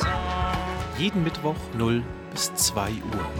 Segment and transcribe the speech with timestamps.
[0.00, 0.98] Song.
[0.98, 3.30] Jeden Mittwoch 0 bis 2 Uhr.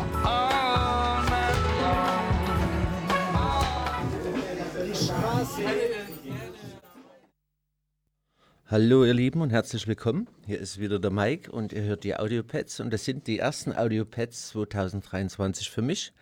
[8.66, 10.28] Hallo ihr Lieben und herzlich willkommen.
[10.46, 13.72] Hier ist wieder der Mike und ihr hört die Audiopads und das sind die ersten
[13.72, 16.12] Audiopads 2023 für mich.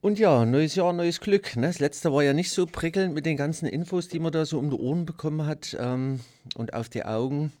[0.00, 1.56] Und ja, neues Jahr, neues Glück.
[1.56, 1.66] Ne?
[1.66, 4.58] Das letzte war ja nicht so prickelnd mit den ganzen Infos, die man da so
[4.60, 6.20] um die Ohren bekommen hat ähm,
[6.54, 7.52] und auf die Augen.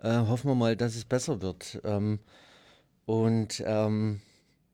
[0.00, 1.80] Äh, hoffen wir mal, dass es besser wird.
[1.82, 2.18] Ähm,
[3.06, 4.20] und ähm,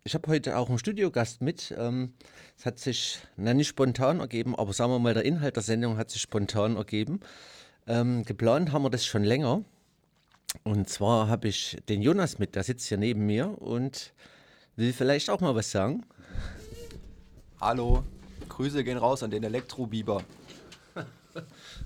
[0.02, 1.72] ich habe heute auch einen Studiogast mit.
[1.78, 2.14] Ähm,
[2.58, 5.96] Es hat sich na, nicht spontan ergeben, aber sagen wir mal, der Inhalt der Sendung
[5.98, 7.20] hat sich spontan ergeben.
[7.86, 9.64] Ähm, geplant haben wir das schon länger.
[10.64, 14.12] Und zwar habe ich den Jonas mit, der sitzt hier neben mir und
[14.74, 16.04] will vielleicht auch mal was sagen.
[17.62, 18.02] Hallo,
[18.48, 20.24] Grüße gehen raus an den Elektro-Biber.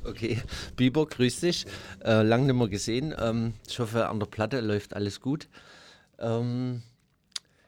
[0.05, 0.41] Okay,
[0.74, 1.66] Biber, grüß dich.
[2.02, 3.14] Äh, lang nicht mehr gesehen.
[3.18, 5.48] Ähm, ich hoffe, an der Platte läuft alles gut.
[6.18, 6.83] Ähm,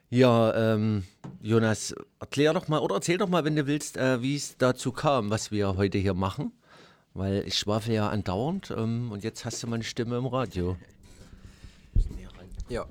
[0.09, 1.03] ja, ähm,
[1.39, 4.91] Jonas, erklär doch mal oder erzähl doch mal, wenn du willst, äh, wie es dazu
[4.91, 6.51] kam, was wir heute hier machen.
[7.13, 10.77] Weil ich schwafel ja andauernd ähm, und jetzt hast du meine Stimme im Radio.
[12.69, 12.87] Ja.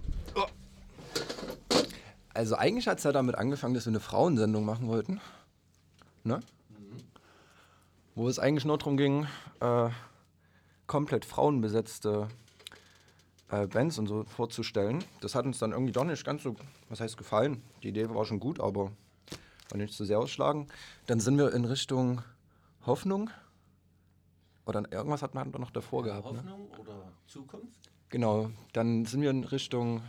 [2.38, 5.21] Also eigentlich hat es ja damit angefangen, dass wir eine Frauensendung machen wollten.
[6.22, 6.38] Ne?
[8.15, 9.26] Wo es eigentlich nur darum ging,
[9.59, 9.91] äh,
[10.87, 12.28] komplett frauenbesetzte
[13.50, 15.03] äh, Bands und so vorzustellen.
[15.21, 16.54] Das hat uns dann irgendwie doch nicht ganz so,
[16.88, 17.60] was heißt gefallen.
[17.82, 18.93] Die Idee war schon gut, aber
[19.70, 20.69] war nicht so sehr ausschlagen.
[21.06, 22.22] Dann sind wir in Richtung
[22.87, 23.31] Hoffnung.
[24.65, 26.31] Oder irgendwas hat man noch davor gehabt.
[26.31, 26.38] Ne?
[26.38, 27.91] Hoffnung oder Zukunft?
[28.10, 30.03] Genau, dann sind wir in Richtung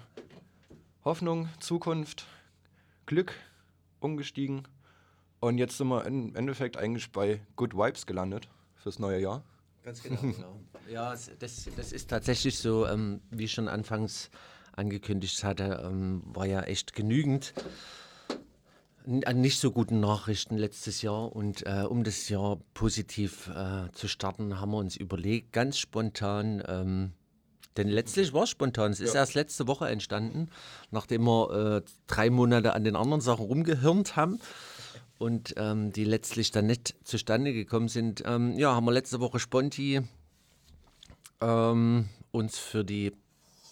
[1.06, 2.28] Hoffnung, Zukunft,
[3.06, 3.34] Glück
[4.00, 4.68] umgestiegen.
[5.40, 9.44] Und jetzt sind wir im Endeffekt eigentlich bei Good Vibes gelandet fürs neue Jahr.
[9.84, 10.22] Ganz genau.
[10.22, 10.60] genau.
[10.90, 14.32] Ja, das, das ist tatsächlich so, ähm, wie ich schon anfangs
[14.76, 17.54] angekündigt hatte, ähm, war ja echt genügend
[19.26, 21.36] an nicht so guten Nachrichten letztes Jahr.
[21.36, 26.64] Und äh, um das Jahr positiv äh, zu starten, haben wir uns überlegt, ganz spontan,
[26.68, 27.14] ähm,
[27.78, 28.92] denn letztlich war es spontan.
[28.92, 30.50] Es ist erst letzte Woche entstanden,
[30.92, 34.40] nachdem wir äh, drei Monate an den anderen Sachen rumgehirnt haben
[35.18, 38.24] und ähm, die letztlich dann nicht zustande gekommen sind.
[38.26, 40.02] Ähm, ja, haben wir letzte Woche Sponti
[41.42, 43.14] ähm, uns für die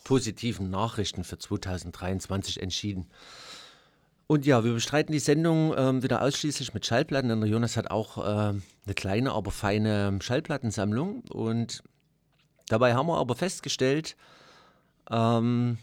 [0.04, 3.08] positiven Nachrichten für 2023 entschieden.
[4.28, 7.92] Und ja, wir bestreiten die Sendung ähm, wieder ausschließlich mit Schallplatten, denn der Jonas hat
[7.92, 11.22] auch äh, eine kleine, aber feine Schallplattensammlung.
[11.30, 11.82] Und
[12.70, 14.16] dabei haben wir aber festgestellt,
[15.10, 15.78] ähm,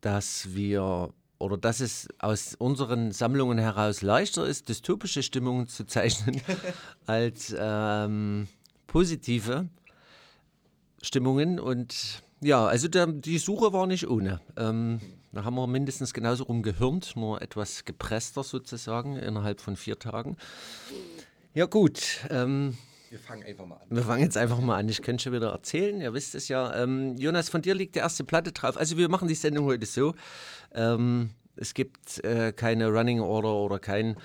[0.00, 6.40] dass wir oder dass es aus unseren Sammlungen heraus leichter ist, dystopische Stimmungen zu zeichnen
[7.06, 8.46] als ähm,
[8.86, 9.68] positive
[11.02, 11.58] Stimmungen.
[11.58, 14.40] Und ja, also der, die Suche war nicht ohne.
[14.56, 15.00] Ähm,
[15.32, 20.36] da haben wir mindestens genauso rumgehirnt, nur etwas gepresster sozusagen innerhalb von vier Tagen.
[21.54, 22.76] Ja gut, ähm,
[23.12, 23.88] Wir fangen einfach mal an.
[23.90, 24.88] wir fangen jetzt einfach mal an.
[24.88, 26.74] Ich könnte schon wieder erzählen, ihr wisst es ja.
[26.82, 28.78] Ähm, Jonas, von dir liegt die erste Platte drauf.
[28.78, 30.14] Also wir machen die Sendung heute so.
[30.72, 34.16] Ähm, es gibt äh, keine Running Order oder keinen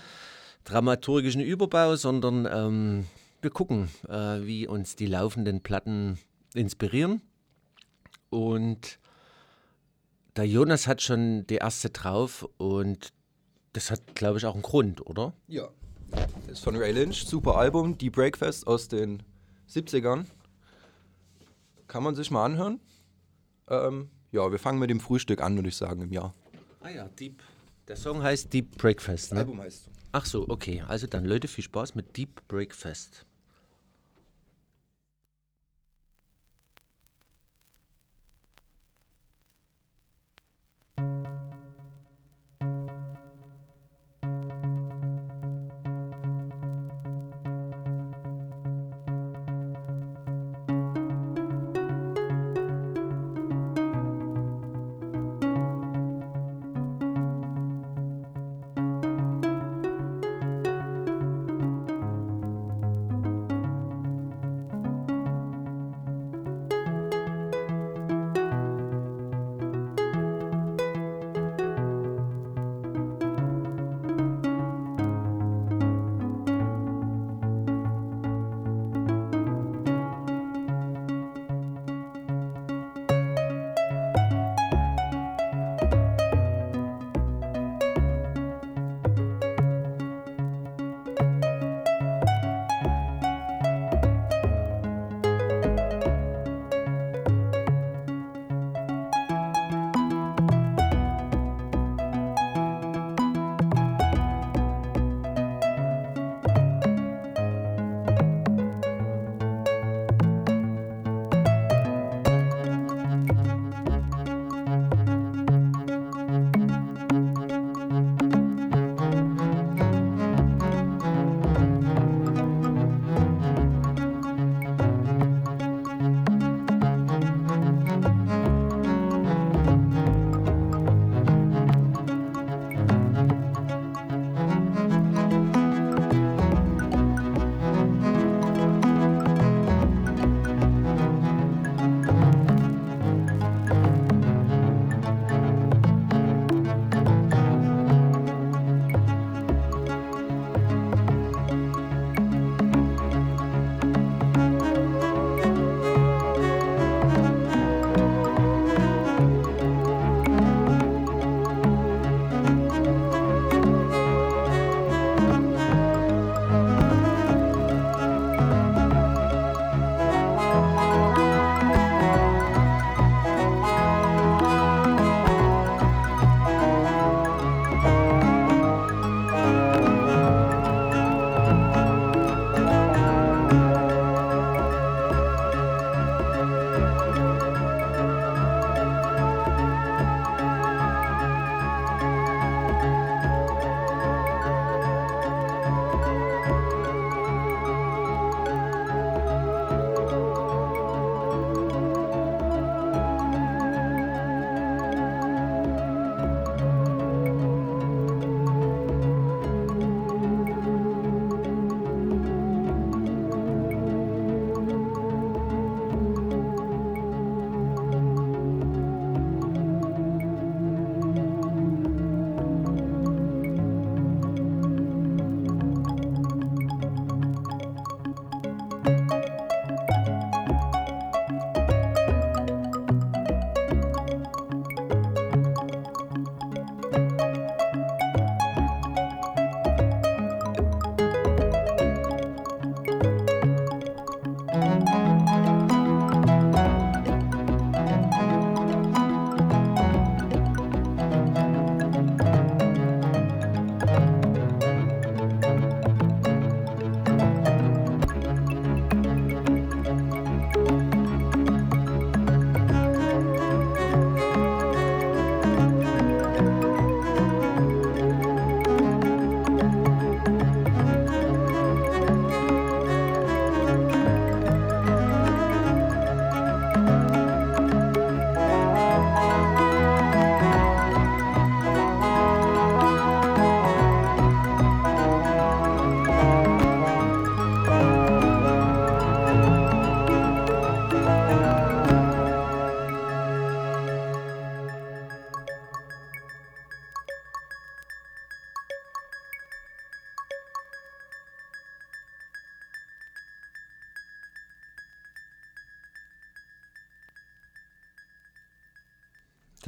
[0.63, 3.07] dramaturgischen Überbau, sondern ähm,
[3.41, 6.17] wir gucken, äh, wie uns die laufenden Platten
[6.53, 7.21] inspirieren.
[8.29, 8.99] Und
[10.37, 13.11] der Jonas hat schon die erste drauf und
[13.73, 15.33] das hat, glaube ich, auch einen Grund, oder?
[15.49, 15.67] Ja.
[16.11, 19.23] Das ist von Ray Lynch, super Album, Die Breakfast aus den
[19.69, 20.25] 70ern.
[21.87, 22.79] Kann man sich mal anhören.
[23.69, 26.33] Ähm, ja, wir fangen mit dem Frühstück an, würde ich sagen, im Jahr.
[26.81, 27.43] Ah ja, Deep.
[27.87, 29.39] Der Song heißt Deep Breakfast, ne?
[29.39, 29.91] Album heißt so.
[30.11, 30.83] Ach so, okay.
[30.87, 33.25] Also dann Leute, viel Spaß mit Deep Breakfast.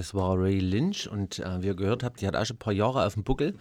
[0.10, 2.60] Das war Ray Lynch und äh, wie ihr gehört habt, die hat auch schon ein
[2.60, 3.54] paar Jahre auf dem Buckel.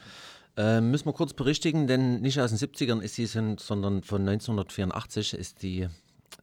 [0.57, 5.35] Äh, müssen wir kurz berichtigen, denn nicht aus den 70ern ist sie, sondern von 1984
[5.35, 5.91] ist die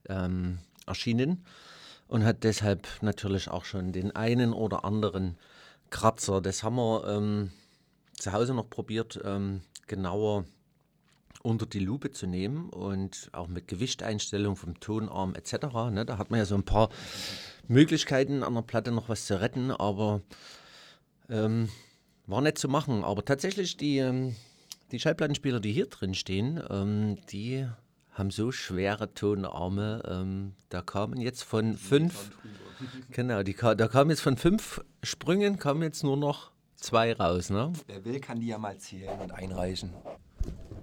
[0.08, 1.44] ähm, erschienen
[2.08, 5.40] und hat deshalb natürlich auch schon den einen oder anderen
[5.90, 6.40] Kratzer.
[6.40, 7.52] Das haben wir ähm,
[8.14, 10.46] zu Hause noch probiert, ähm, genauer
[11.42, 15.66] unter die Lupe zu nehmen und auch mit Gewichteinstellung vom Tonarm etc.
[15.92, 16.90] Ne, da hat man ja so ein paar
[17.68, 20.22] Möglichkeiten an der Platte noch was zu retten, aber
[21.30, 21.70] ähm,
[22.28, 23.04] war nicht zu machen.
[23.04, 24.36] Aber tatsächlich die, ähm,
[24.92, 27.68] die Schallplattenspieler, die hier drin stehen, ähm, die
[28.12, 30.02] haben so schwere Tonarme.
[30.08, 32.32] Ähm, da kamen jetzt von fünf,
[33.12, 37.50] genau, die, da kamen jetzt von fünf Sprüngen, kamen jetzt nur noch zwei raus.
[37.50, 37.74] Ne?
[37.88, 39.92] Wer will, kann die ja mal zählen und einreichen.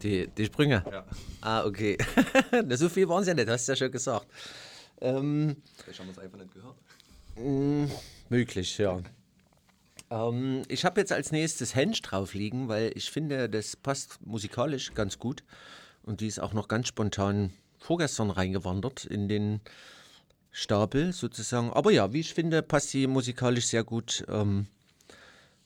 [0.02, 0.84] Die, die Sprünge?
[0.90, 1.04] Ja.
[1.40, 1.96] Ah, okay.
[2.70, 4.26] So viel waren es ja nicht, hast du ja schon gesagt.
[5.02, 6.76] Ähm, Vielleicht haben wir es einfach nicht gehört.
[7.36, 7.90] mh,
[8.28, 9.00] möglich, ja.
[10.10, 14.94] Ähm, ich habe jetzt als nächstes Hensch drauf liegen, weil ich finde, das passt musikalisch
[14.94, 15.42] ganz gut.
[16.04, 19.60] Und die ist auch noch ganz spontan vorgestern reingewandert in den
[20.52, 21.72] Stapel sozusagen.
[21.72, 24.24] Aber ja, wie ich finde, passt sie musikalisch sehr gut.
[24.28, 24.66] Ähm,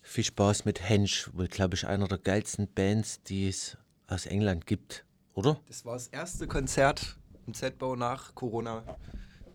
[0.00, 3.76] viel Spaß mit Hensch, wohl glaube ich einer der geilsten Bands, die es
[4.06, 5.60] aus England gibt, oder?
[5.66, 7.16] Das war das erste Konzert
[7.46, 8.84] im Z-Bau nach Corona,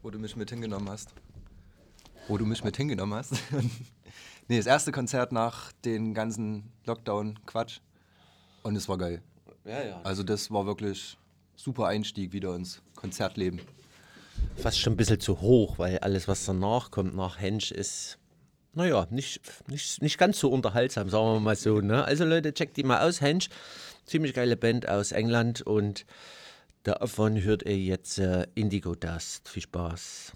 [0.02, 1.10] wo du mich mit hingenommen hast.
[2.28, 3.34] Wo du mich mit hingenommen hast.
[4.48, 7.80] nee, das erste Konzert nach den ganzen Lockdown-Quatsch.
[8.64, 9.22] Und es war geil.
[9.66, 10.02] Ja, ja.
[10.04, 11.18] Also das war wirklich
[11.56, 13.62] super Einstieg wieder ins Konzertleben.
[14.56, 18.18] fast schon ein bisschen zu hoch, weil alles, was danach kommt, nach Hensch, ist,
[18.74, 21.82] naja, nicht, nicht, nicht ganz so unterhaltsam, sagen wir mal so.
[21.82, 22.04] Ne?
[22.04, 23.22] Also Leute, checkt die mal aus.
[23.22, 23.50] Hensch,
[24.06, 26.06] ziemlich geile Band aus England und
[26.84, 29.50] davon hört ihr jetzt äh, Indigo Dust.
[29.50, 30.34] Viel Spaß.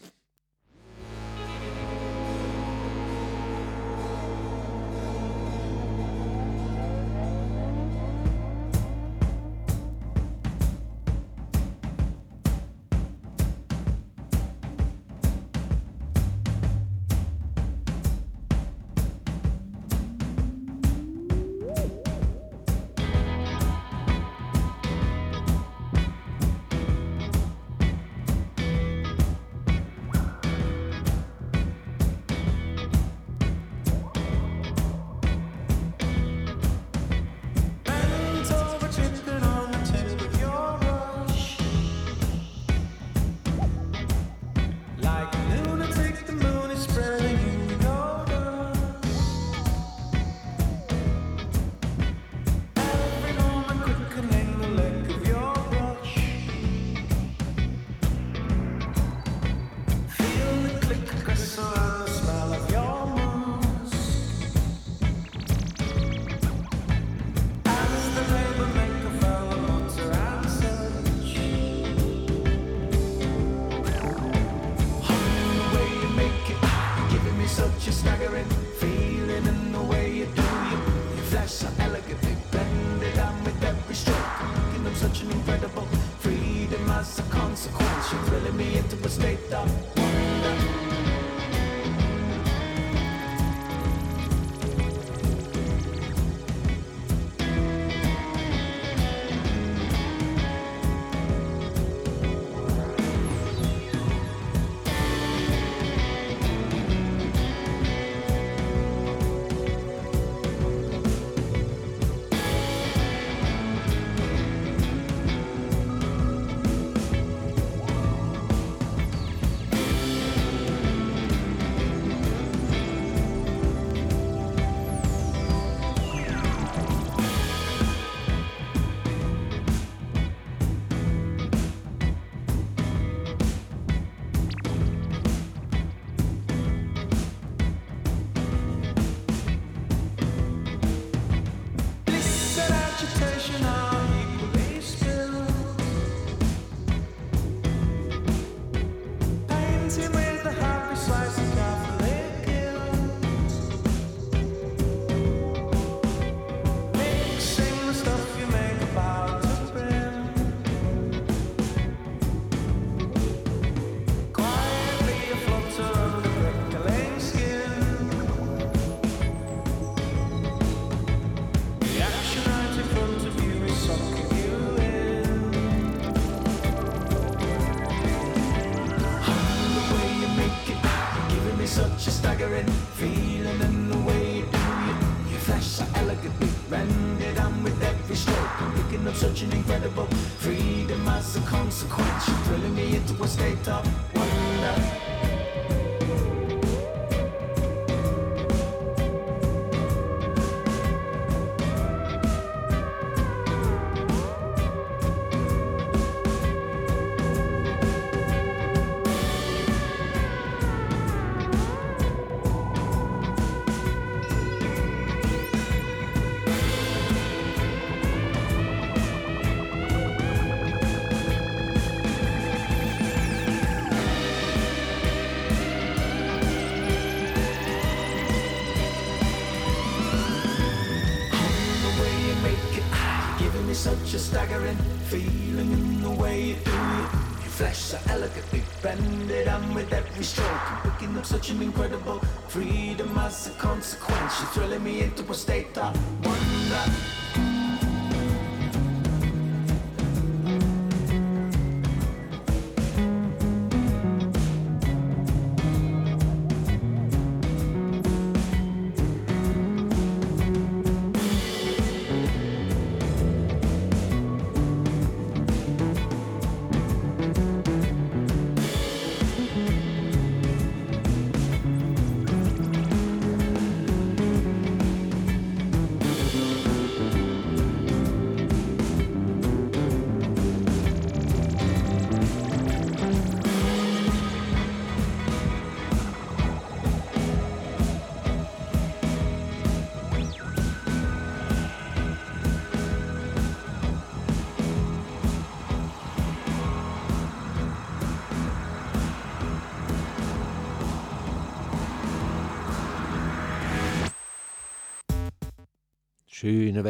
[237.56, 242.20] Flesh so elegantly bended, and with every stroke, I'm picking up such an incredible
[242.50, 244.42] freedom as a consequence.
[244.42, 245.96] You're thrilling me into a state of
[246.26, 247.25] wonder.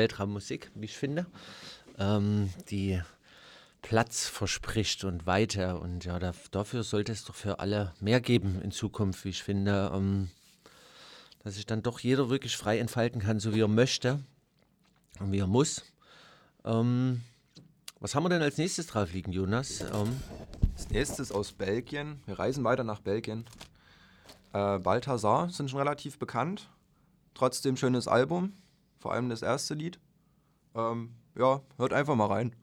[0.06, 1.26] Weltraummusik, wie ich finde.
[1.98, 3.02] Ähm, die
[3.82, 5.82] Platz verspricht und weiter.
[5.82, 9.42] Und ja, da, dafür sollte es doch für alle mehr geben in Zukunft, wie ich
[9.42, 9.92] finde.
[9.94, 10.30] Ähm,
[11.44, 14.20] dass sich dann doch jeder wirklich frei entfalten kann, so wie er möchte
[15.20, 15.84] und wie er muss.
[16.64, 17.22] Ähm,
[18.00, 19.82] was haben wir denn als nächstes drauf liegen, Jonas?
[19.82, 20.22] Ähm,
[20.76, 22.22] Das nächste ist aus Belgien.
[22.26, 23.46] Wir reisen weiter nach Belgien.
[24.54, 26.68] Äh, Balthasar sind schon relativ bekannt.
[27.34, 28.54] Trotzdem schönes Album.
[29.06, 30.00] Vor allem das erste Lied.
[30.74, 32.56] Ähm, ja, hört einfach mal rein.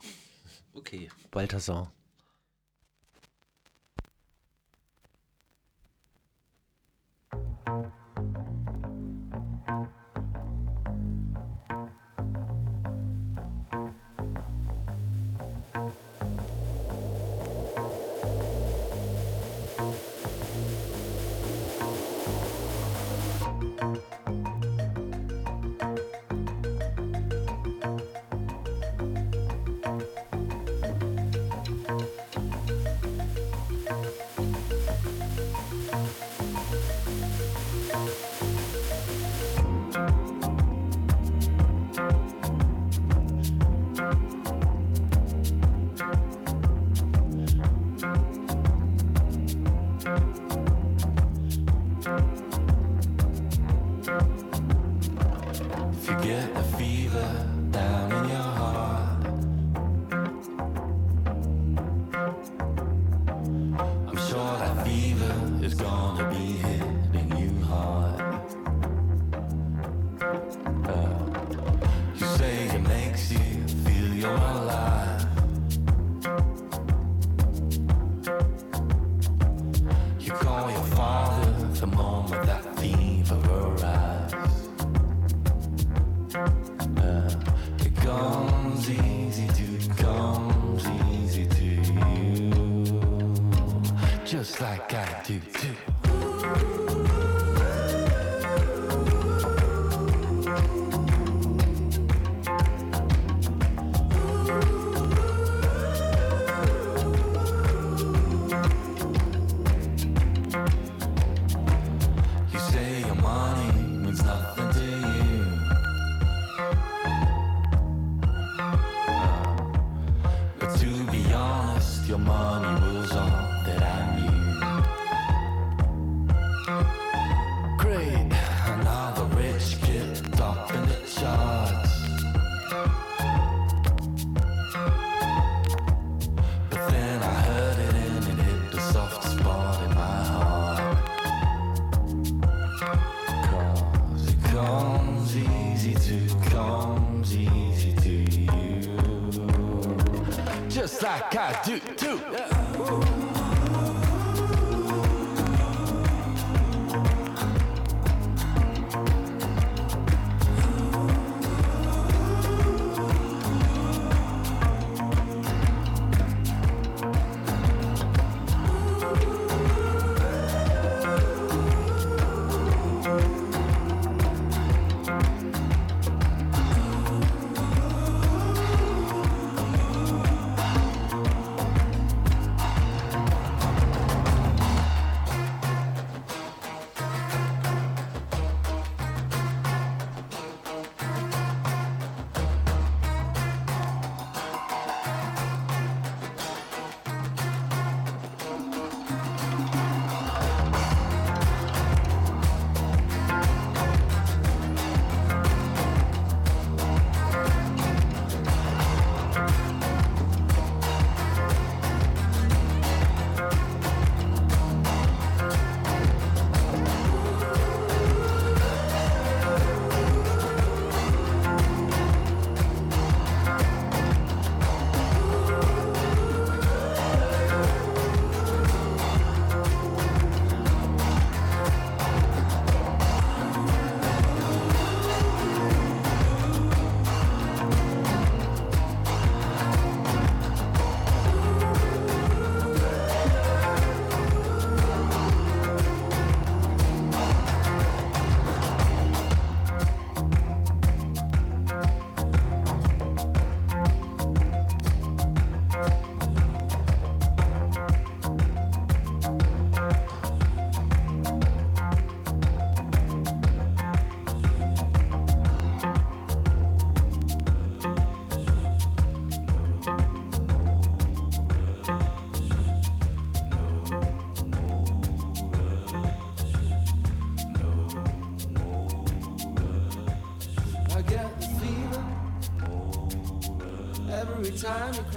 [0.75, 1.93] okay, Balthasar.
[7.33, 8.02] If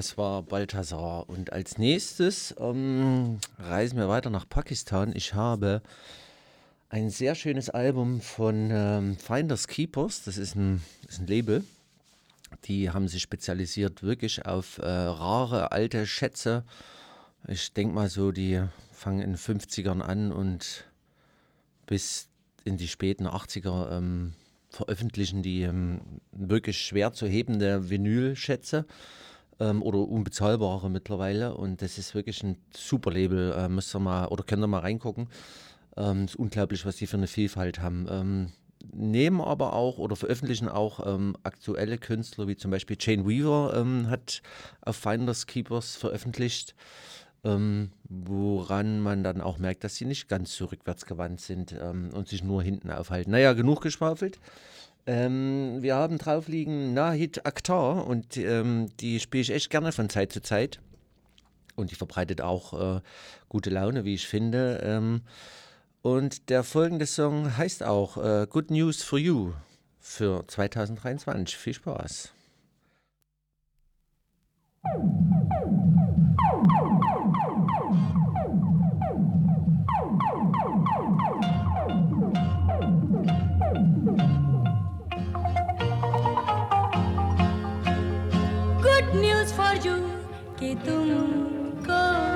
[0.00, 1.28] Das war Balthasar.
[1.28, 5.12] Und als nächstes ähm, reisen wir weiter nach Pakistan.
[5.14, 5.82] Ich habe
[6.88, 10.22] ein sehr schönes Album von ähm, Finders Keepers.
[10.22, 11.64] Das ist ein, ist ein Label.
[12.64, 16.64] Die haben sich spezialisiert wirklich auf äh, rare alte Schätze.
[17.46, 20.86] Ich denke mal so, die fangen in den 50ern an und
[21.84, 22.28] bis
[22.64, 24.32] in die späten 80er ähm,
[24.70, 26.00] veröffentlichen die ähm,
[26.32, 28.86] wirklich schwer zu hebende Vinylschätze
[29.60, 31.54] ähm, oder unbezahlbare mittlerweile.
[31.54, 33.52] Und das ist wirklich ein super Label.
[33.52, 35.28] Äh, müsst ihr mal oder könnt ihr mal reingucken.
[35.96, 38.06] Ähm, ist unglaublich, was die für eine Vielfalt haben.
[38.10, 38.52] Ähm,
[38.92, 44.08] nehmen aber auch oder veröffentlichen auch ähm, aktuelle Künstler, wie zum Beispiel Jane Weaver ähm,
[44.08, 44.42] hat
[44.80, 46.74] auf Finders Keepers veröffentlicht,
[47.44, 52.28] ähm, woran man dann auch merkt, dass sie nicht ganz so rückwärtsgewandt sind ähm, und
[52.28, 53.30] sich nur hinten aufhalten.
[53.30, 54.40] Naja, genug geschwafelt.
[55.06, 60.08] Ähm, wir haben drauf liegen Nahid Akhtar und ähm, die spiele ich echt gerne von
[60.08, 60.80] Zeit zu Zeit.
[61.76, 63.00] Und die verbreitet auch äh,
[63.48, 64.80] gute Laune, wie ich finde.
[64.84, 65.22] Ähm,
[66.02, 69.52] und der folgende Song heißt auch äh, Good News for You
[69.98, 71.56] für 2023.
[71.56, 72.32] Viel Spaß.
[89.70, 89.94] आरज़ू
[90.58, 92.29] कि तुमको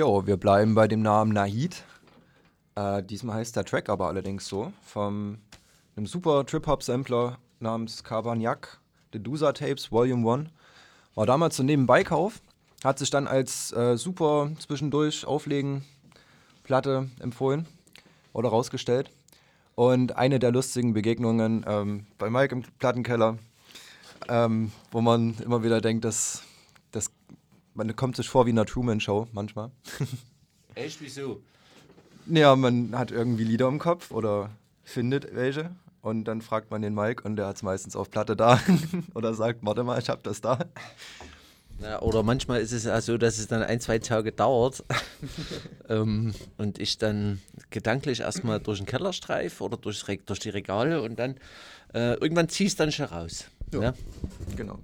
[0.00, 1.84] Jo, wir bleiben bei dem Namen Nahid.
[2.74, 4.72] Äh, diesmal heißt der Track aber allerdings so.
[4.80, 5.36] Von
[5.94, 8.80] einem super Trip-Hop-Sampler namens Carbagnac,
[9.12, 10.48] The Dusa Tapes Volume 1.
[11.14, 12.40] War damals so Nebenbeikauf.
[12.82, 15.84] Hat sich dann als äh, super zwischendurch auflegen
[16.62, 17.66] Platte empfohlen
[18.32, 19.10] oder rausgestellt.
[19.74, 23.36] Und eine der lustigen Begegnungen ähm, bei Mike im Plattenkeller,
[24.30, 26.42] ähm, wo man immer wieder denkt, dass,
[26.90, 27.10] dass
[27.74, 29.70] man kommt sich vor wie in einer Truman-Show manchmal.
[30.74, 31.40] Echt, wieso?
[32.26, 34.50] Ja, man hat irgendwie Lieder im Kopf oder
[34.84, 35.70] findet welche
[36.02, 38.60] und dann fragt man den Mike und der hat es meistens auf Platte da
[39.14, 40.58] oder sagt, warte mal, ich hab das da.
[41.82, 44.84] Ja, oder manchmal ist es auch so, dass es dann ein, zwei Tage dauert
[45.88, 50.50] ähm, und ich dann gedanklich erstmal durch den Keller streife oder durchs Reg durch die
[50.50, 51.36] Regale und dann
[51.94, 53.46] äh, irgendwann ziehe ich es dann schon raus.
[53.72, 53.80] Ja.
[53.80, 53.94] Ja.
[54.56, 54.78] Genau.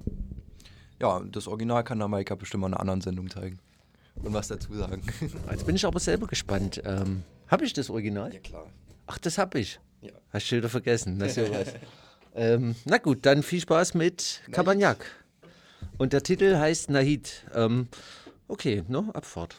[1.00, 3.58] Ja, das Original kann der Mike ja bestimmt mal in einer anderen Sendung zeigen
[4.22, 5.02] und was dazu sagen.
[5.50, 6.82] Jetzt bin ich aber selber gespannt.
[6.84, 8.32] Ähm, habe ich das Original?
[8.32, 8.66] Ja, klar.
[9.06, 9.78] Ach, das habe ich.
[10.00, 10.12] Ja.
[10.30, 11.16] Hast du wieder vergessen.
[11.18, 11.74] Na, sowas.
[12.34, 15.04] ähm, na gut, dann viel Spaß mit Cabagnac.
[15.98, 17.44] Und der Titel heißt Nahid.
[17.54, 17.88] Ähm,
[18.48, 19.08] okay, ne?
[19.14, 19.56] Abfahrt.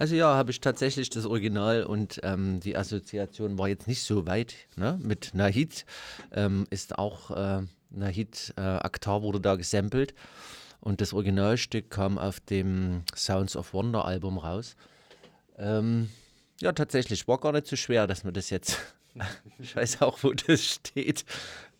[0.00, 4.26] Also ja, habe ich tatsächlich das Original und ähm, die Assoziation war jetzt nicht so
[4.26, 4.54] weit.
[4.74, 4.98] Ne?
[5.02, 5.84] Mit Nahid
[6.32, 10.14] ähm, ist auch äh, Nahid äh, Aktar wurde da gesampelt
[10.80, 14.74] und das Originalstück kam auf dem Sounds of Wonder Album raus.
[15.58, 16.08] Ähm,
[16.62, 18.78] ja, tatsächlich war gar nicht so schwer, dass man das jetzt.
[19.58, 21.26] ich weiß auch, wo das steht.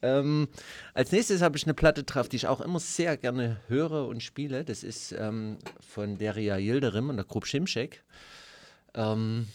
[0.03, 0.49] Ähm,
[0.95, 4.23] als nächstes habe ich eine Platte drauf, die ich auch immer sehr gerne höre und
[4.23, 4.65] spiele.
[4.65, 8.03] Das ist ähm, von Deria Yildirim und der Gruppe Schimschek.
[8.95, 9.49] Ähm,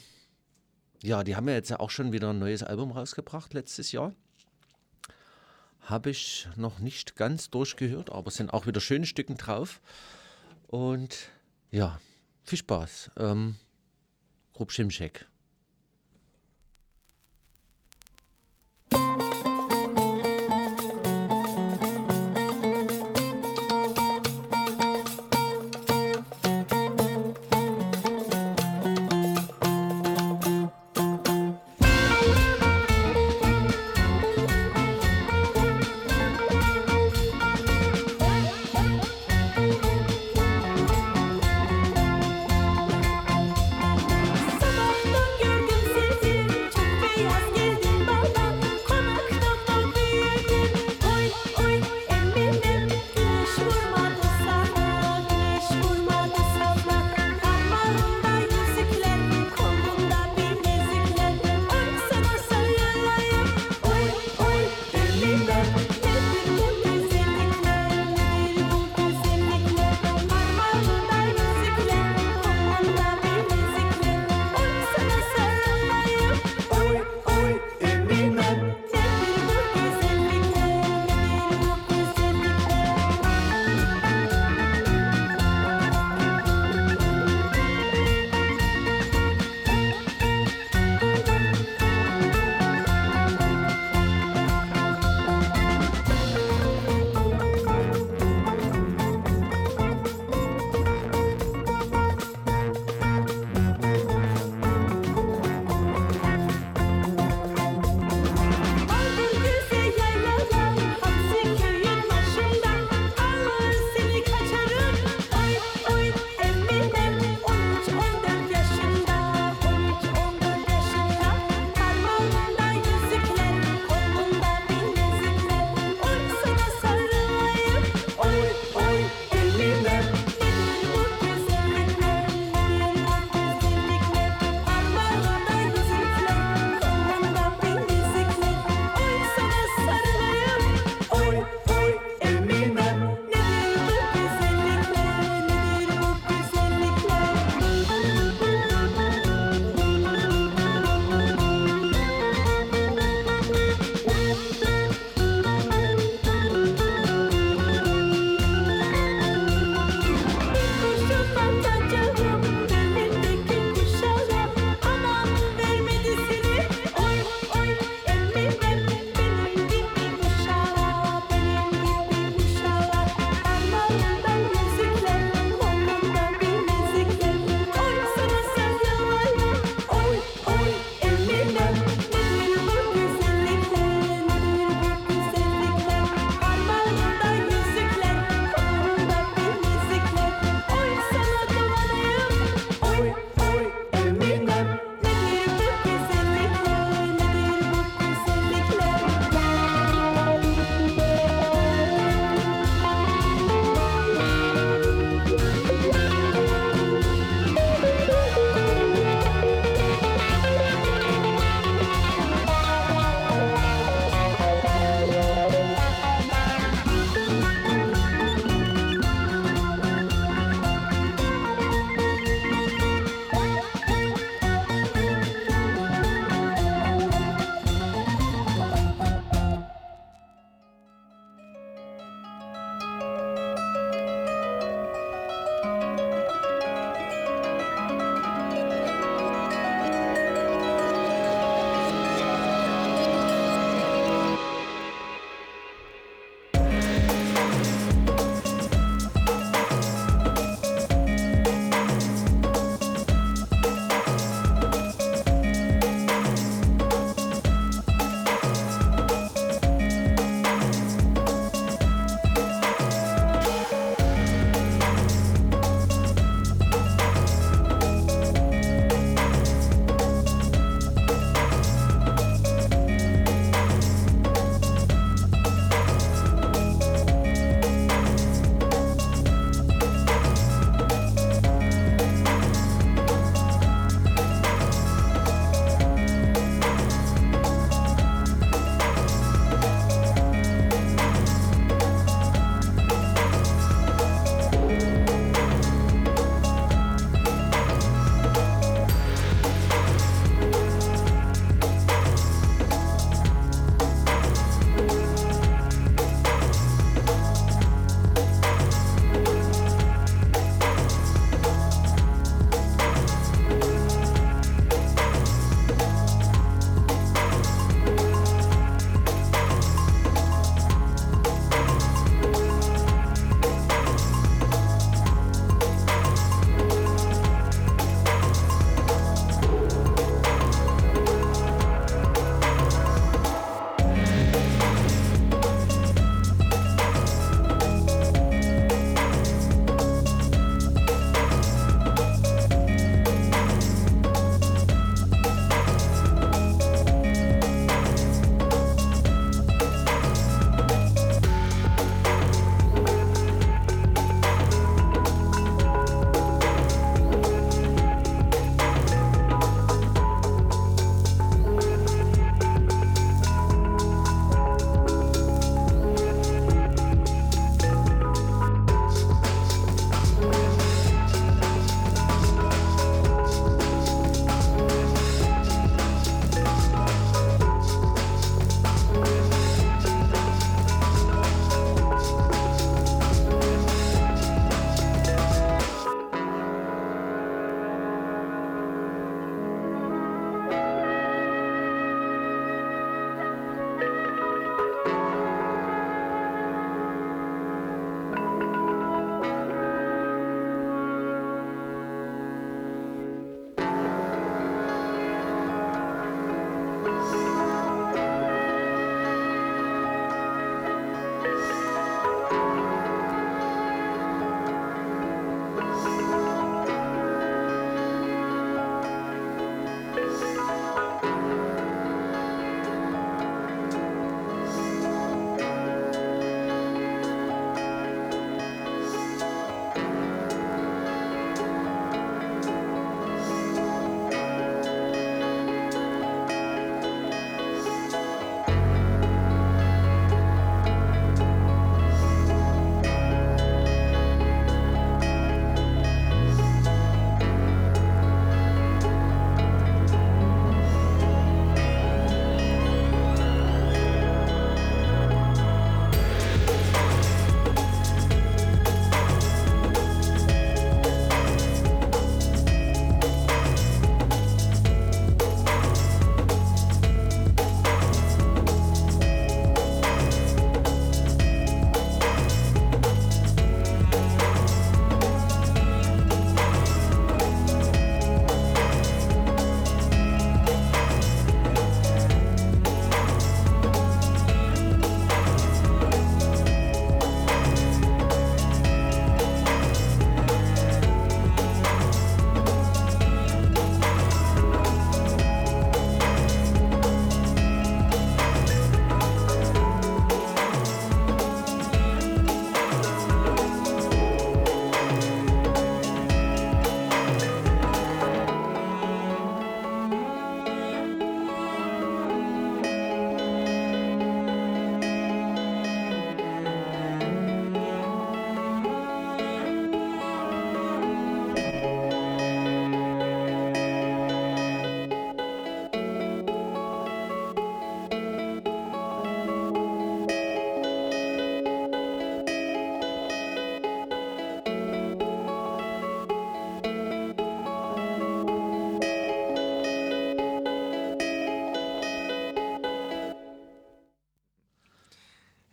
[1.01, 4.13] ja, die haben ja jetzt auch schon wieder ein neues Album rausgebracht letztes Jahr.
[5.81, 9.81] Habe ich noch nicht ganz durchgehört, aber es sind auch wieder schöne Stücken drauf.
[10.67, 11.29] Und
[11.71, 11.99] ja,
[12.43, 13.12] viel Spaß.
[13.17, 13.55] Ähm,
[14.53, 15.27] Gruppe Schimschek.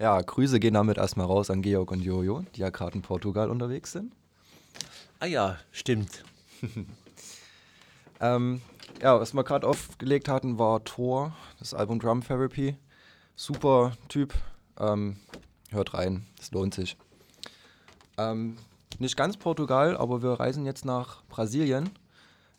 [0.02, 3.48] Ja, Grüße gehen damit erstmal raus an Georg und Jojo, die ja gerade in Portugal
[3.48, 4.12] unterwegs sind.
[5.20, 6.24] Ah ja, stimmt.
[8.20, 8.62] Ähm,
[9.00, 12.76] ja, was wir gerade aufgelegt hatten, war Thor, das Album Drum Therapy.
[13.34, 14.32] Super Typ.
[14.78, 15.16] Ähm,
[15.70, 16.96] hört rein, es lohnt sich.
[18.18, 18.58] Ähm,
[19.00, 21.90] nicht ganz Portugal, aber wir reisen jetzt nach Brasilien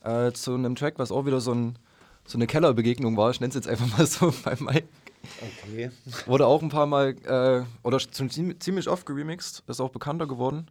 [0.04, 1.80] äh, zu einem Track, was auch wieder so, ein,
[2.26, 3.32] so eine Kellerbegegnung war.
[3.32, 4.90] Ich nenne es jetzt einfach mal so bei Mike.
[5.42, 5.92] Okay.
[6.26, 10.68] Wurde auch ein paar Mal äh, oder ziemlich oft geremixed, ist auch bekannter geworden.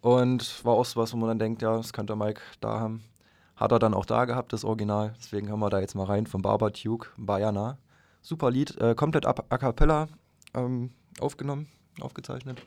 [0.00, 3.02] Und war auch so was, wo man dann denkt, ja, das könnte Mike da haben.
[3.56, 5.14] Hat er dann auch da gehabt, das Original.
[5.18, 7.78] Deswegen haben wir da jetzt mal rein von Barber Duke, Bayana.
[8.20, 10.08] Super Lied, äh, komplett a, a cappella
[10.54, 10.90] ähm,
[11.20, 11.68] aufgenommen,
[12.00, 12.60] aufgezeichnet.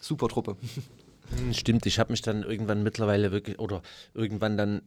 [0.00, 0.56] Super Truppe.
[1.36, 3.80] Hm, Stimmt, ich habe mich dann irgendwann mittlerweile wirklich oder
[4.12, 4.82] irgendwann dann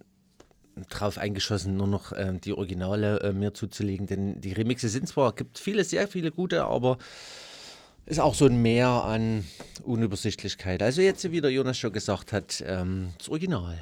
[0.89, 4.07] drauf eingeschossen, nur noch ähm, die Originale äh, mir zuzulegen.
[4.07, 6.97] Denn die Remixe sind zwar, gibt viele, sehr viele gute, aber
[8.05, 9.45] ist auch so ein Mehr an
[9.83, 10.83] Unübersichtlichkeit.
[10.83, 13.77] Also jetzt, wie der Jonas schon gesagt hat, ähm, das Original.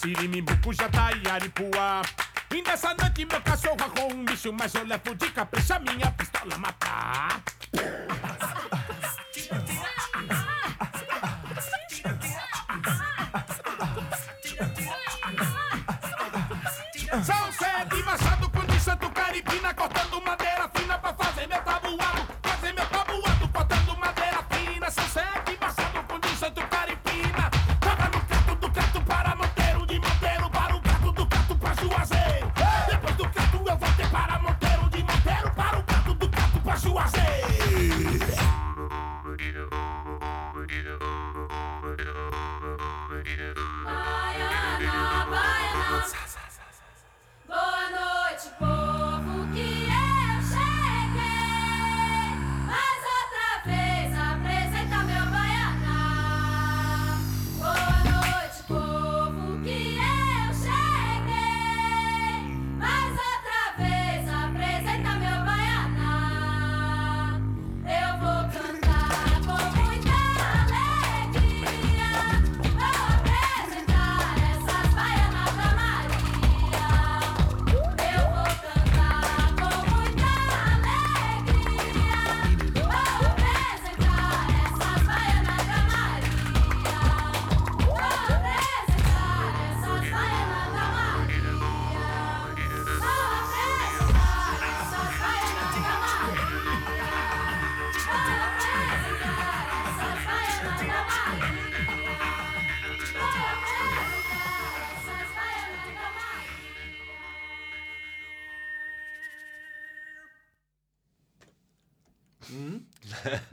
[0.00, 2.00] Sirimimbuco, tá aripuá.
[2.50, 6.09] Vim dessa noite meu cachorro com um bicho Mas eu levo de capricha minha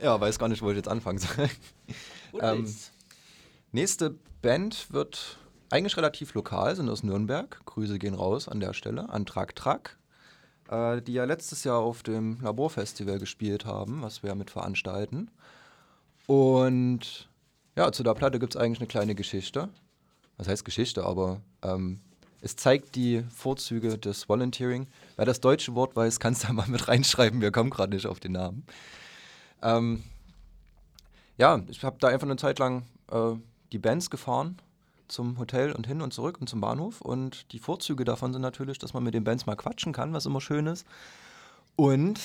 [0.08, 1.50] Ja, weiß gar nicht, wo ich jetzt anfangen soll.
[2.40, 2.74] ähm,
[3.72, 5.36] nächste Band wird
[5.68, 7.60] eigentlich relativ lokal, sind aus Nürnberg.
[7.66, 9.98] Grüße gehen raus an der Stelle an Trak Trak,
[10.70, 15.30] äh, die ja letztes Jahr auf dem Laborfestival gespielt haben, was wir mit veranstalten.
[16.26, 17.28] Und
[17.76, 19.68] ja, zu der Platte gibt es eigentlich eine kleine Geschichte.
[20.38, 22.00] Was heißt Geschichte, aber ähm,
[22.40, 24.86] es zeigt die Vorzüge des Volunteering.
[25.16, 27.42] Wer das deutsche Wort weiß, kann es da mal mit reinschreiben.
[27.42, 28.64] Wir kommen gerade nicht auf den Namen.
[29.62, 30.02] Ähm,
[31.36, 33.32] ja, ich habe da einfach eine Zeit lang äh,
[33.72, 34.58] die Bands gefahren
[35.08, 37.00] zum Hotel und hin und zurück und zum Bahnhof.
[37.00, 40.26] Und die Vorzüge davon sind natürlich, dass man mit den Bands mal quatschen kann, was
[40.26, 40.86] immer schön ist.
[41.76, 42.20] Und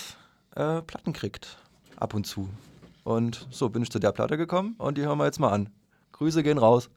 [0.55, 1.57] äh, Platten kriegt,
[1.95, 2.49] ab und zu.
[3.03, 5.69] Und so bin ich zu der Platte gekommen und die hören wir jetzt mal an.
[6.13, 6.89] Grüße gehen raus.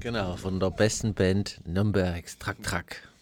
[0.00, 3.13] Genau, von der besten Band Nürnbergs, Trak Trak.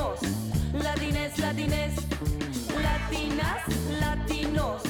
[0.00, 0.22] Latinos,
[0.72, 1.94] latines, latines,
[2.82, 3.62] latinas,
[4.00, 4.82] latinos,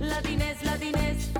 [0.00, 1.30] latines, latines,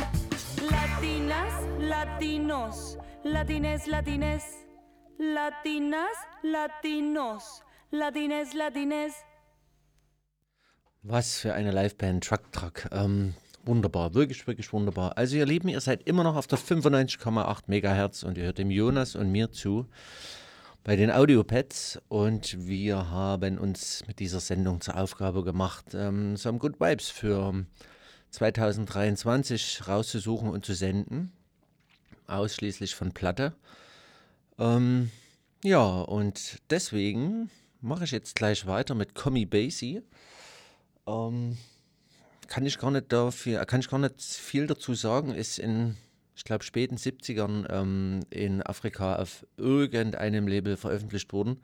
[0.71, 4.45] latinas, latinos, latines, latines,
[5.19, 9.15] latinas, latinos, latines, latines.
[11.03, 12.89] Was für eine Liveband, Truck Truck.
[12.93, 15.17] Ähm, wunderbar, wirklich, wirklich wunderbar.
[15.17, 18.71] Also ihr Lieben, ihr seid immer noch auf der 95,8 Megahertz und ihr hört dem
[18.71, 19.87] Jonas und mir zu
[20.87, 26.59] bei den Audiopads und wir haben uns mit dieser Sendung zur Aufgabe gemacht, ähm, some
[26.59, 27.67] good vibes für
[28.31, 31.33] 2023 rauszusuchen und zu senden.
[32.29, 33.53] Ausschließlich von Platte.
[34.61, 35.11] Ähm,
[35.65, 40.03] ja, und deswegen mache ich jetzt gleich weiter mit Commie Basie.
[41.09, 41.59] Ähm,
[42.47, 45.97] kann ich gar nicht dafür, kann ich gar nicht viel dazu sagen, ist in,
[46.37, 51.63] ich glaube, späten 70ern ähm, in Afrika auf irgendeinem Label veröffentlicht worden.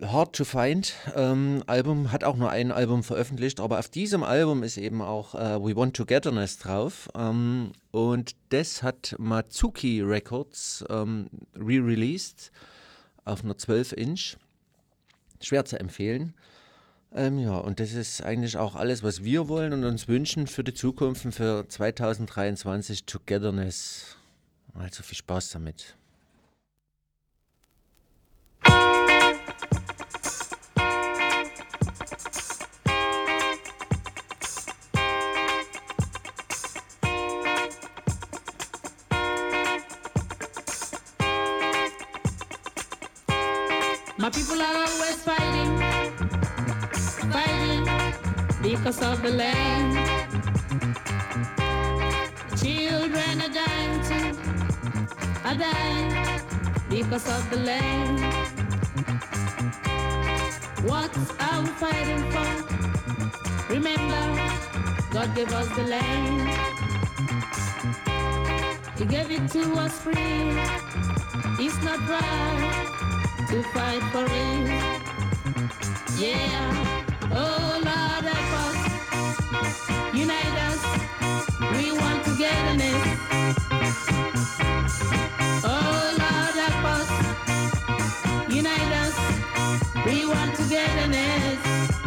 [0.00, 4.62] Hard to Find ähm, Album hat auch nur ein Album veröffentlicht, aber auf diesem Album
[4.62, 11.28] ist eben auch äh, We Want Togetherness drauf ähm, und das hat Matsuki Records ähm,
[11.56, 12.52] re-released
[13.24, 14.36] auf einer 12 Inch.
[15.40, 16.34] Schwer zu empfehlen.
[17.12, 20.62] Ähm, ja, und das ist eigentlich auch alles, was wir wollen und uns wünschen für
[20.62, 24.16] die Zukunft und für 2023 Togetherness.
[24.74, 25.97] Also viel Spaß damit.
[48.70, 49.96] Because of the land.
[52.60, 54.36] Children are dying
[55.46, 56.40] are dying
[56.90, 58.20] because of the land.
[60.90, 61.12] What
[61.48, 62.48] are we fighting for?
[63.72, 64.24] Remember,
[65.12, 66.38] God gave us the land.
[68.98, 70.44] He gave it to us free.
[71.64, 74.98] It's not right to fight for it.
[76.18, 78.78] Yeah, oh Lord help us,
[80.14, 80.82] unite us.
[81.72, 83.02] We want togetherness.
[85.64, 87.10] Oh Lord help us,
[88.48, 89.16] unite us.
[90.06, 91.97] We want togetherness.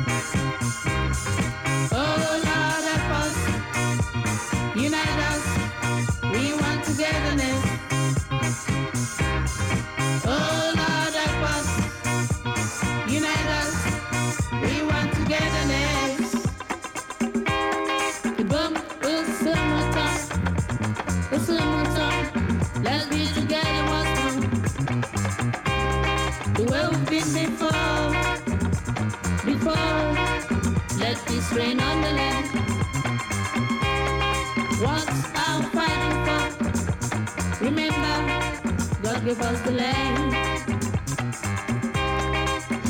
[39.25, 40.31] Give us the land.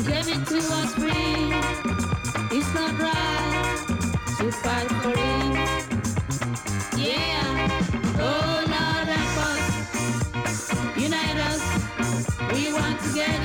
[0.06, 1.52] Give it to us free.
[2.56, 3.84] It's not right
[4.38, 5.86] to fight for it.
[6.96, 11.62] Yeah, oh Lord, help us, unite us.
[12.52, 13.40] We want to get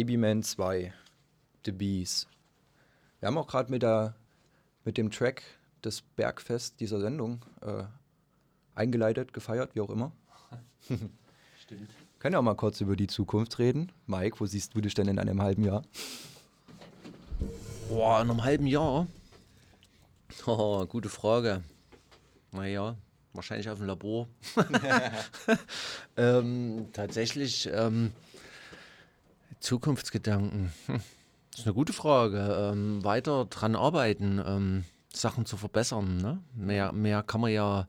[0.00, 0.92] Babyman 2,
[1.64, 2.26] The Bees.
[3.18, 4.14] Wir haben auch gerade mit, der-
[4.84, 5.42] mit dem Track
[5.80, 7.84] das Bergfest dieser Sendung äh,
[8.74, 10.12] eingeleitet, gefeiert, wie auch immer.
[11.62, 11.90] Stimmt.
[12.18, 13.90] Können wir auch mal kurz über die Zukunft reden.
[14.06, 15.80] Mike, wo siehst du dich denn in einem halben Jahr?
[17.88, 19.06] Boah, in einem halben Jahr?
[20.46, 21.62] Oh, gute Frage.
[22.52, 22.96] Naja,
[23.32, 24.28] wahrscheinlich auf dem Labor.
[26.18, 28.12] ähm, tatsächlich, ähm,
[29.60, 30.72] Zukunftsgedanken.
[30.86, 31.00] Hm.
[31.50, 32.70] Das ist eine gute Frage.
[32.72, 36.18] Ähm, weiter dran arbeiten, ähm, Sachen zu verbessern.
[36.18, 36.42] Ne?
[36.54, 37.88] Mehr, mehr kann man ja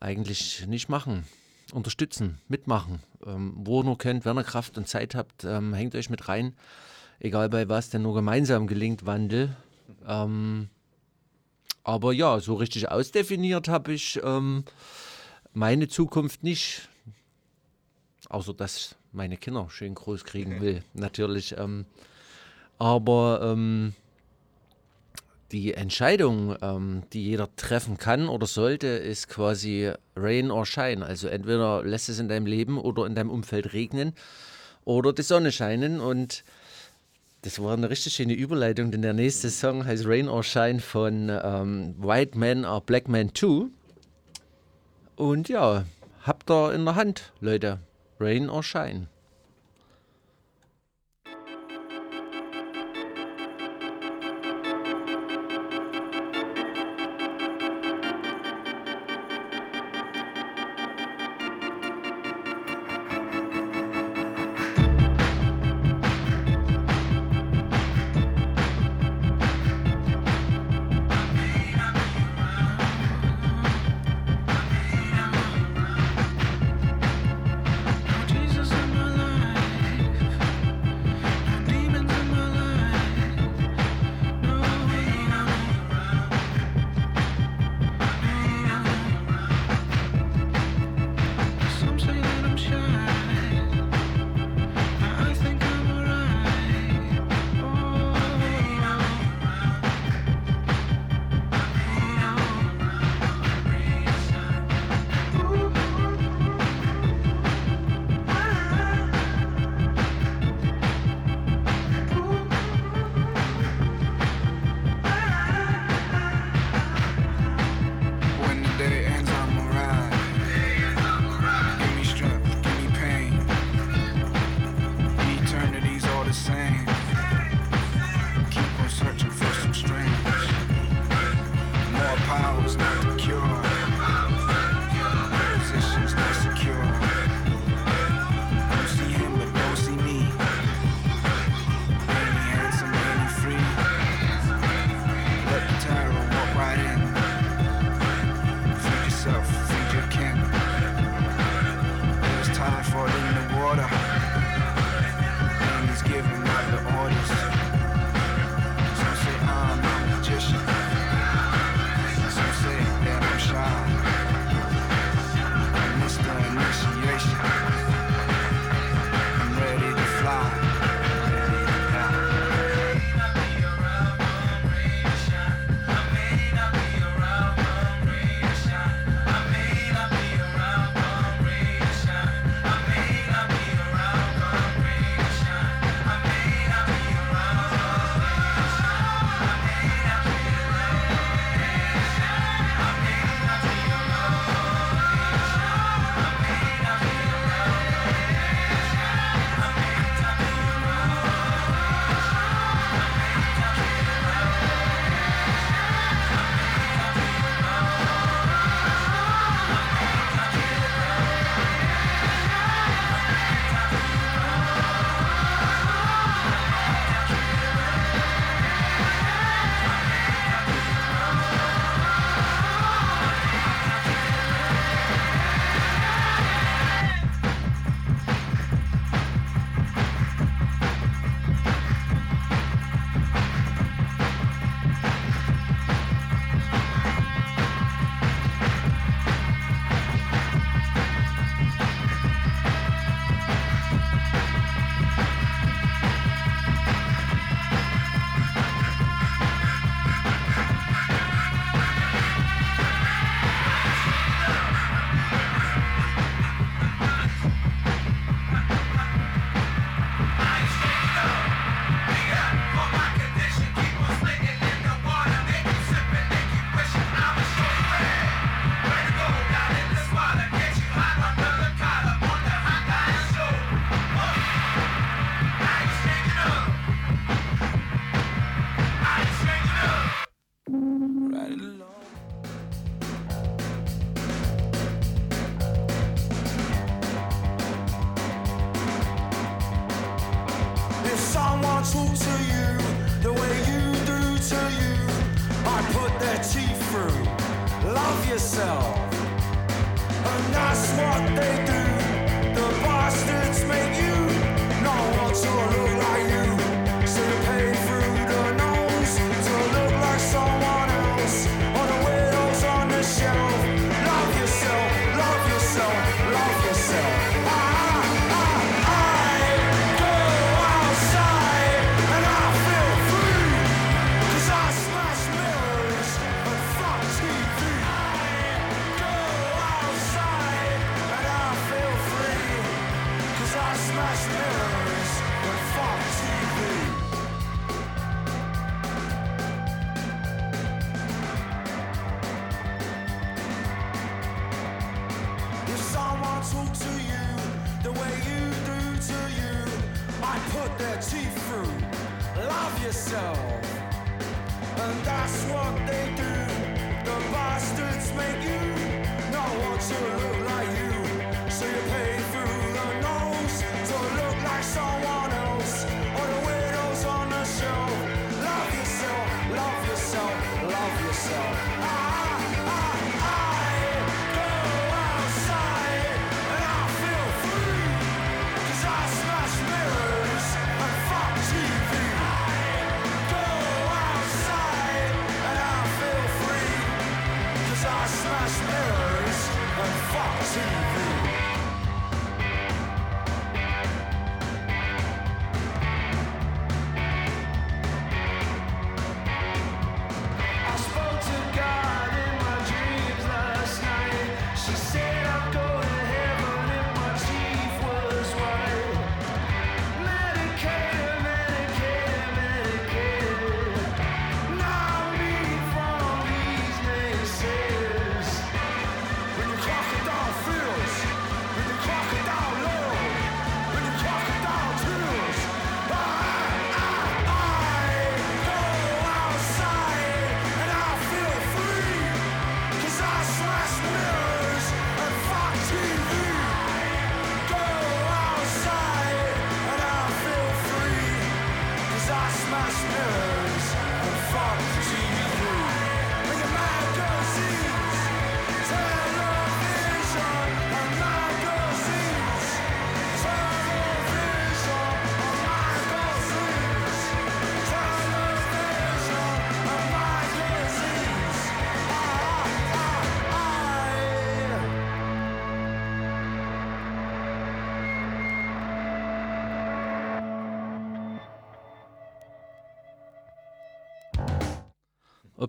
[0.00, 1.24] eigentlich nicht machen.
[1.72, 3.00] Unterstützen, mitmachen.
[3.24, 6.28] Ähm, wo ihr nur könnt, wenn ihr Kraft und Zeit habt, ähm, hängt euch mit
[6.28, 6.54] rein.
[7.20, 9.56] Egal bei was, denn nur gemeinsam gelingt Wandel.
[10.06, 10.68] Ähm,
[11.84, 14.64] aber ja, so richtig ausdefiniert habe ich ähm,
[15.52, 16.88] meine Zukunft nicht.
[18.28, 21.56] Außer dass meine Kinder schön groß kriegen will, natürlich.
[21.56, 21.86] Ähm,
[22.78, 23.94] aber ähm,
[25.52, 31.06] die Entscheidung, ähm, die jeder treffen kann oder sollte, ist quasi Rain or Shine.
[31.06, 34.14] Also entweder lässt es in deinem Leben oder in deinem Umfeld regnen
[34.84, 36.00] oder die Sonne scheinen.
[36.00, 36.44] Und
[37.42, 41.28] das war eine richtig schöne Überleitung, denn der nächste Song heißt Rain or Shine von
[41.30, 43.66] ähm, White Man or Black Man 2.
[45.16, 45.84] Und ja,
[46.22, 47.78] habt ihr in der Hand, Leute.
[48.18, 49.08] Rain or Shine.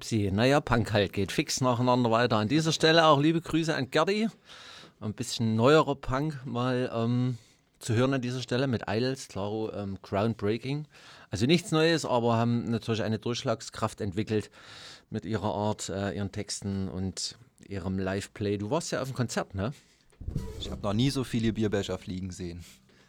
[0.06, 2.38] Upsi, naja, Punk halt geht fix nacheinander weiter.
[2.38, 4.30] An dieser Stelle auch liebe Grüße an Gerdi.
[4.99, 7.40] Ein bisschen neuerer Punk mal ähm,
[7.80, 10.86] zu hören an dieser Stelle mit Idols, klaro, ähm, groundbreaking.
[11.32, 14.52] Also nichts Neues, aber haben natürlich eine Durchschlagskraft entwickelt
[15.10, 17.36] mit ihrer Art, äh, ihren Texten und
[17.68, 18.60] ihrem Live-Play.
[18.60, 19.73] Du warst ja auf dem Konzert, ne?
[20.60, 22.64] Ich habe noch nie so viele Bierbecher fliegen sehen.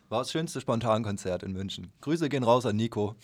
[0.09, 1.93] War das schönste Spontankonzert in München.
[2.01, 3.17] Grüße gehen raus an Nico.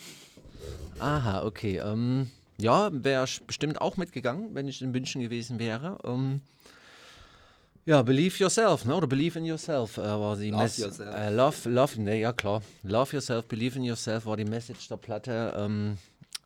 [0.99, 1.79] Aha, okay.
[1.79, 5.99] Ähm, ja, wäre bestimmt auch mitgegangen, wenn ich in München gewesen wäre.
[6.05, 6.43] Ähm,
[7.85, 8.95] ja, Believe Yourself, ne?
[8.95, 11.15] oder Believe in Yourself äh, war die Love Mess yourself.
[11.15, 12.63] Äh, love, love, ne, ja klar.
[12.85, 15.53] Love Yourself, Believe in Yourself war die Message der Platte.
[15.57, 15.99] Ähm,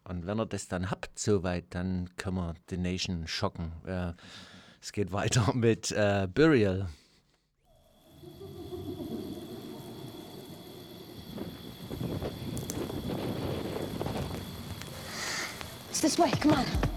[0.05, 3.73] und wenn ihr das dann habt soweit, dann können wir The Nation schocken.
[3.85, 4.13] Äh,
[4.81, 6.89] es geht weiter mit äh, Burial.
[15.97, 16.96] It's this way, come on.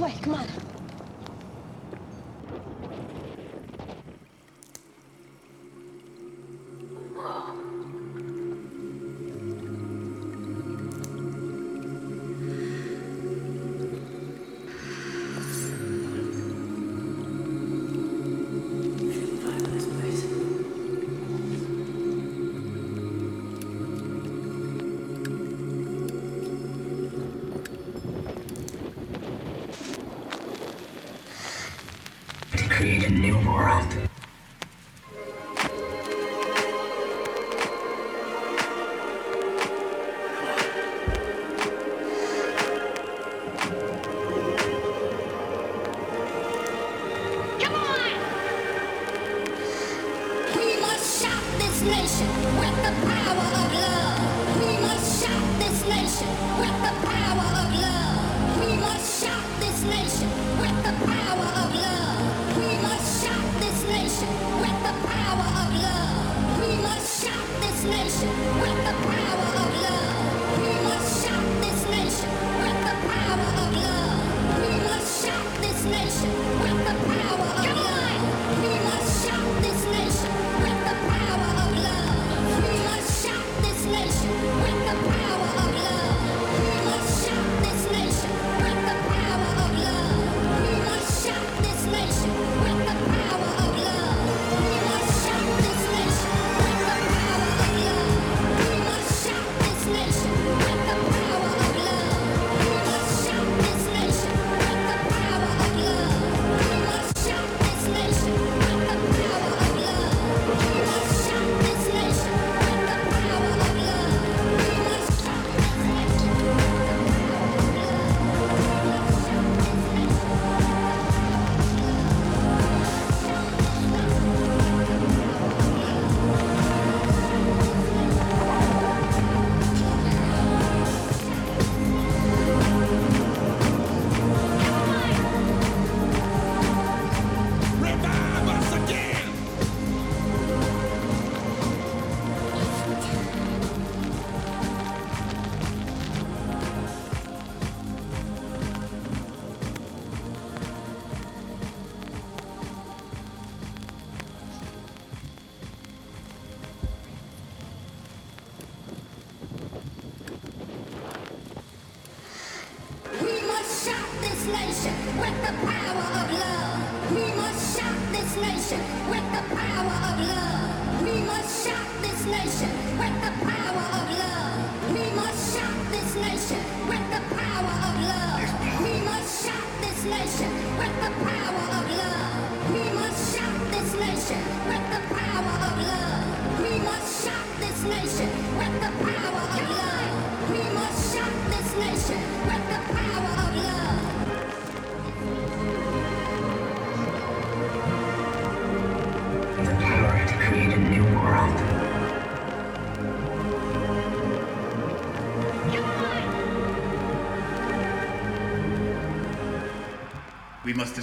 [0.00, 0.14] Way.
[0.22, 0.49] Come on.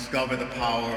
[0.10, 0.97] Discover the power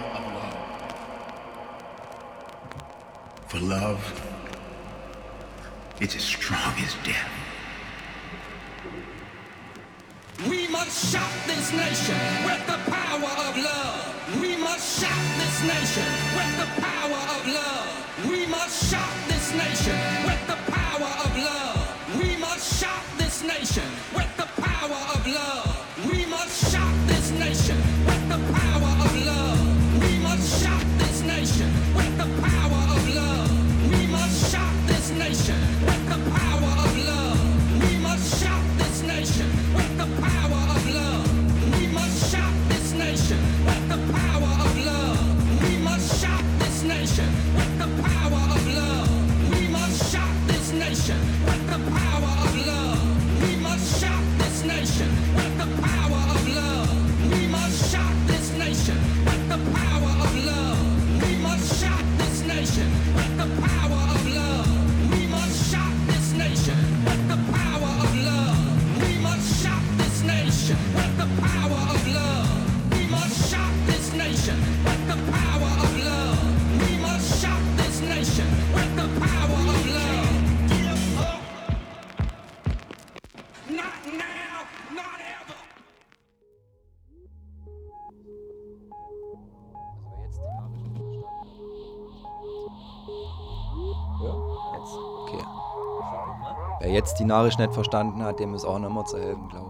[97.20, 99.66] Die Nachricht nicht verstanden hat, dem ist auch noch mal zu helfen, glaube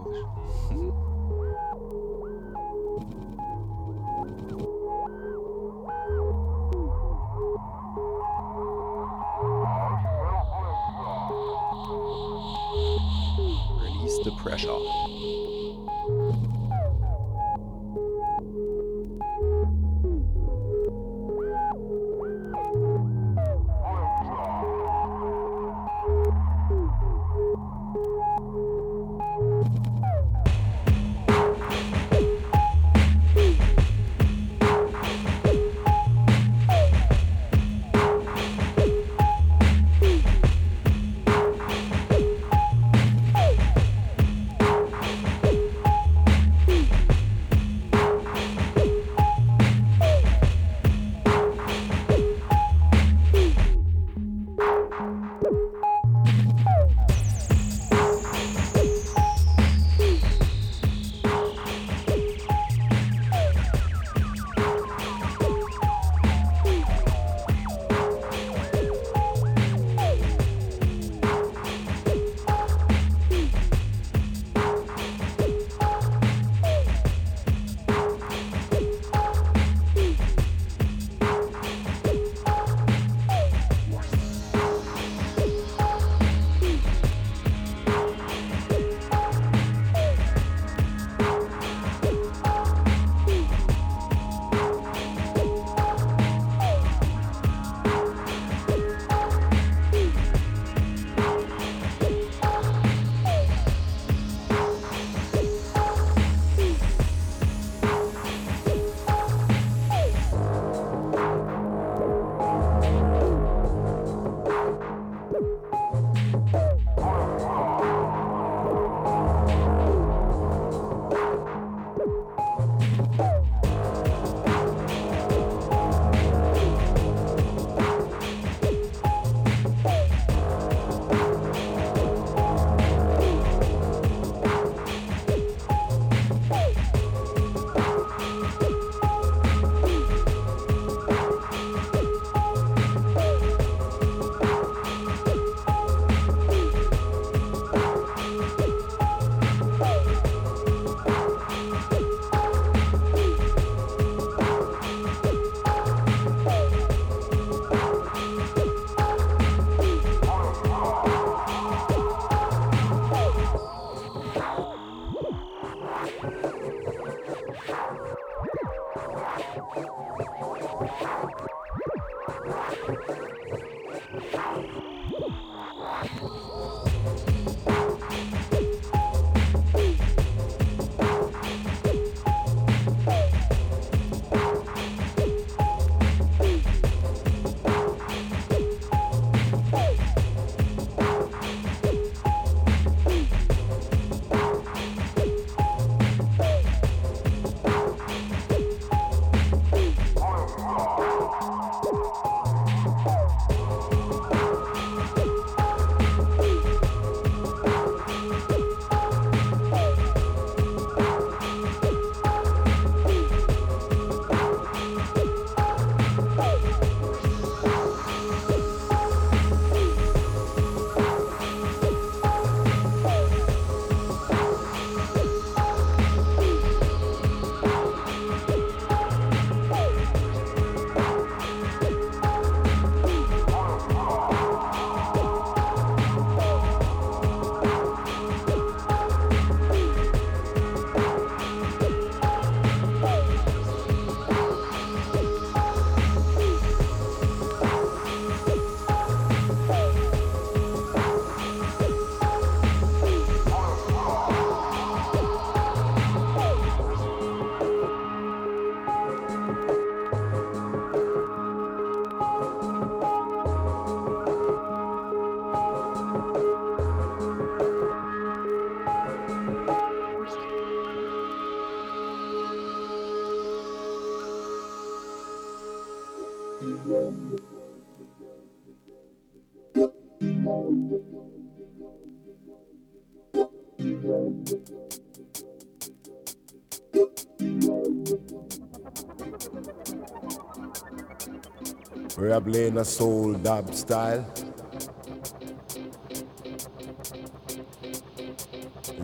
[292.31, 294.25] Area playing a soul dub style.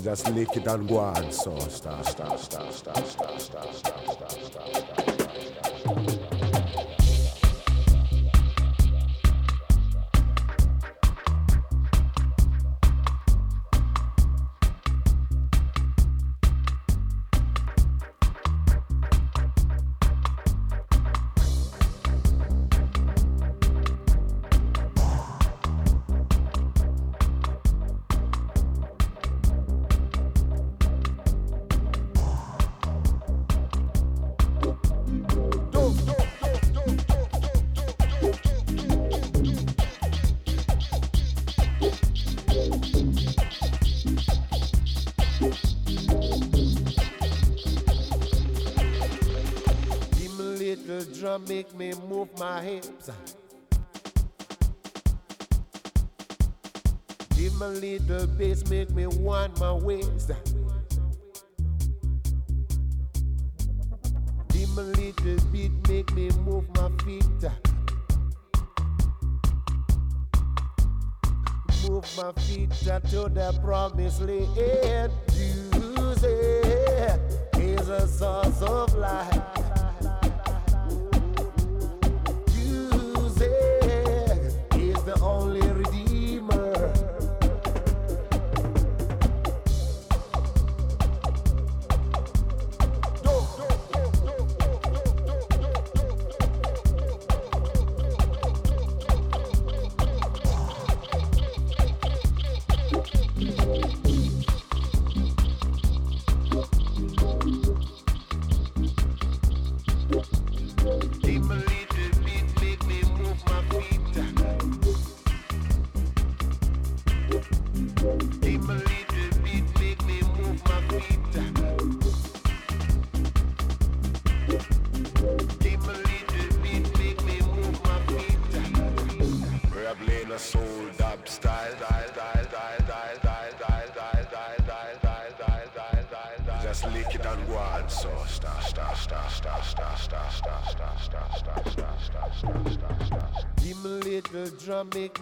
[0.01, 1.29] Just lick it and go on.
[1.33, 3.66] So, stop, stop, stop, stop, start, start.
[51.73, 53.09] make me move my hips.
[57.35, 60.31] Give me a little bass, make me want my waist.
[64.49, 67.23] Give me a little beat, make me move my feet.
[71.89, 75.11] Move my feet to the promised land.
[75.73, 77.19] Music
[77.57, 79.56] is a source of life.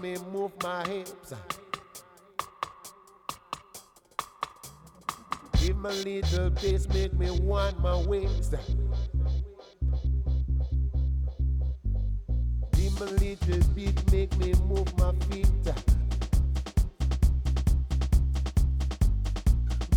[0.06, 1.34] me move my hips.
[5.60, 8.54] Give me a little taste, make me want my waist.
[12.74, 15.48] Give me a little beat, make me move my feet.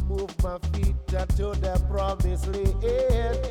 [0.07, 3.48] Move my feet to the promised land.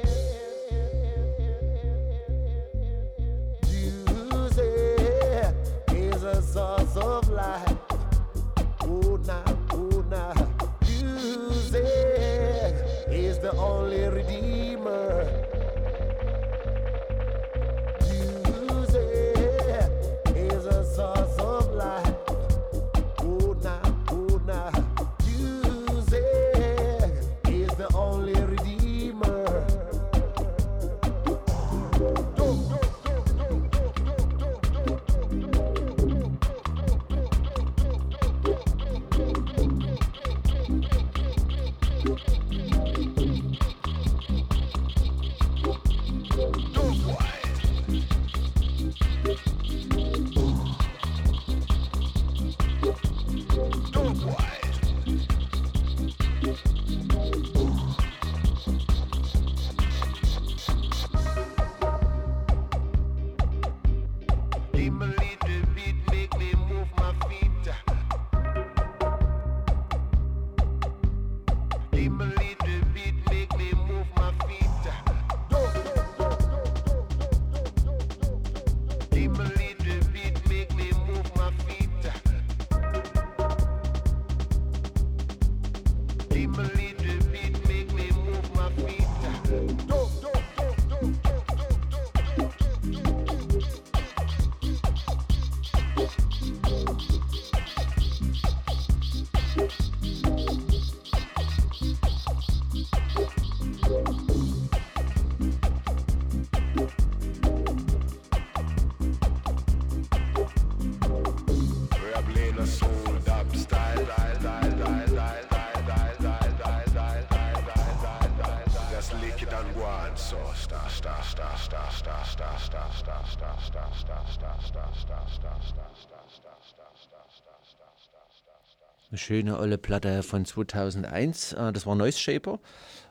[129.27, 131.53] Schöne olle Platte von 2001.
[131.53, 132.59] Äh, das war Noise Shaper.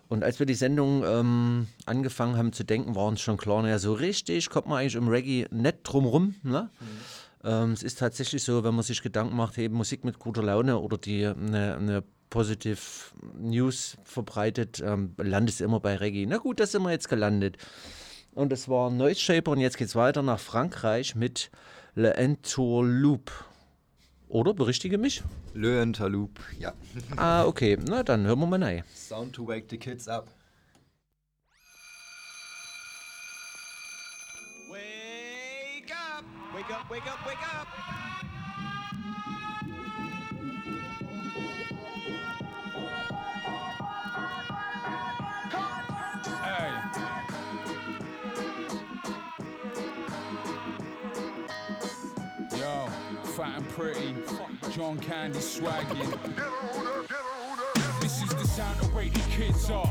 [0.09, 3.78] Und als wir die Sendung ähm, angefangen haben zu denken, war uns schon klar, naja,
[3.78, 6.34] so richtig kommt man eigentlich um Reggae nicht drum rum.
[6.43, 6.70] Ne?
[7.44, 10.78] Ähm, es ist tatsächlich so, wenn man sich Gedanken macht, hey, Musik mit guter Laune
[10.78, 12.78] oder die eine, eine Positive
[13.38, 16.24] News verbreitet, ähm, du immer bei Reggae.
[16.26, 17.59] Na gut, da sind wir jetzt gelandet.
[18.32, 21.51] Und das war Noise Shaper und jetzt geht es weiter nach Frankreich mit
[21.94, 23.32] Le Entourloupe.
[24.37, 25.23] Oder berichtige mich?
[25.55, 26.75] Le Entourloupe, ja.
[27.17, 27.79] Ah, okay.
[27.89, 28.85] Na dann hören wir mal rein.
[28.95, 30.29] Sound to wake the kids up.
[34.71, 36.23] Wake up,
[36.55, 38.36] wake up, wake up, wake up.
[53.77, 54.15] Pretty,
[54.73, 56.11] John Candy swagging.
[58.01, 59.90] This is the sound of wake the kids up.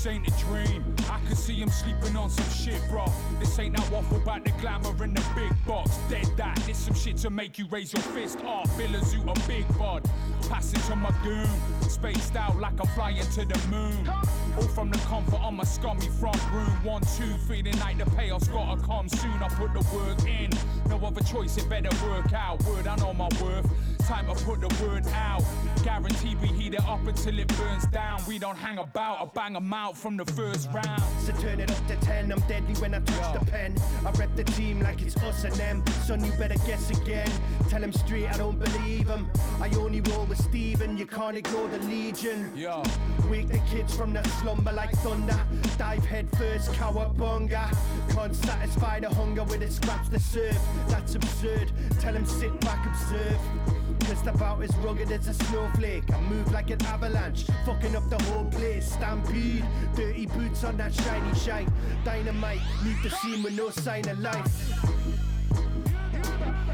[0.00, 0.96] This ain't a dream.
[1.10, 3.04] I can see him sleeping on some shit, bro.
[3.38, 5.98] This ain't that waffle about the glamour in the big box.
[6.08, 6.56] Dead that.
[6.66, 8.70] This some shit to make you raise your fist ah, off.
[8.78, 10.08] Billers you a big bud.
[10.48, 11.46] Pass it to my goon.
[11.82, 14.08] Spaced out like I'm flying to the moon.
[14.56, 16.82] All from the comfort of my scummy front room.
[16.82, 19.42] One, two, feeling like the payoff's gotta come soon.
[19.42, 20.48] I put the work in.
[20.88, 22.64] No other choice, it better work out.
[22.64, 23.70] Word, I know my worth.
[24.08, 25.44] Time to put the word out.
[25.84, 28.20] Guaranteed we heat it up until it burns down.
[28.26, 31.02] We don't hang about, I bang 'em out from the first round.
[31.20, 33.74] So turn it up to 10, I'm deadly when I touch the pen.
[34.04, 35.84] I rep the team like it's us and them.
[36.04, 37.30] Son, you better guess again.
[37.68, 39.28] Tell him straight, I don't believe him.
[39.60, 42.52] I only roll with Steven, you can't ignore the Legion.
[42.54, 42.82] Yo.
[43.30, 45.40] Wake the kids from their slumber like thunder.
[45.78, 47.76] Dive head first, cowabunga.
[48.14, 50.58] Can't satisfy the hunger with the scraps to serve.
[50.88, 51.72] That's absurd.
[52.00, 53.79] Tell him sit back, observe.
[54.10, 56.12] Just about as rugged as a snowflake.
[56.12, 58.90] I move like an avalanche, fucking up the whole place.
[58.90, 59.64] Stampede,
[59.94, 61.72] dirty boots on that shiny shine.
[62.04, 64.72] Dynamite, leave the scene with no sign of life.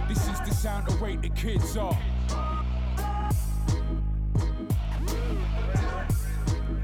[0.08, 1.98] This is the sound to wake the kids are.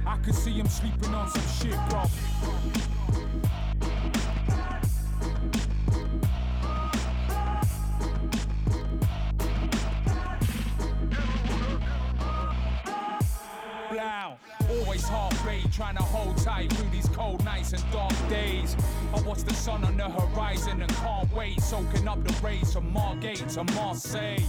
[0.07, 2.05] I can see him sleeping on some shit, bro.
[14.93, 18.77] Always half baked, trying to hold tight through these cold nights and dark days.
[19.15, 22.93] I watch the sun on the horizon and can't wait, soaking up the rays from
[22.93, 24.45] Margate to Marseille.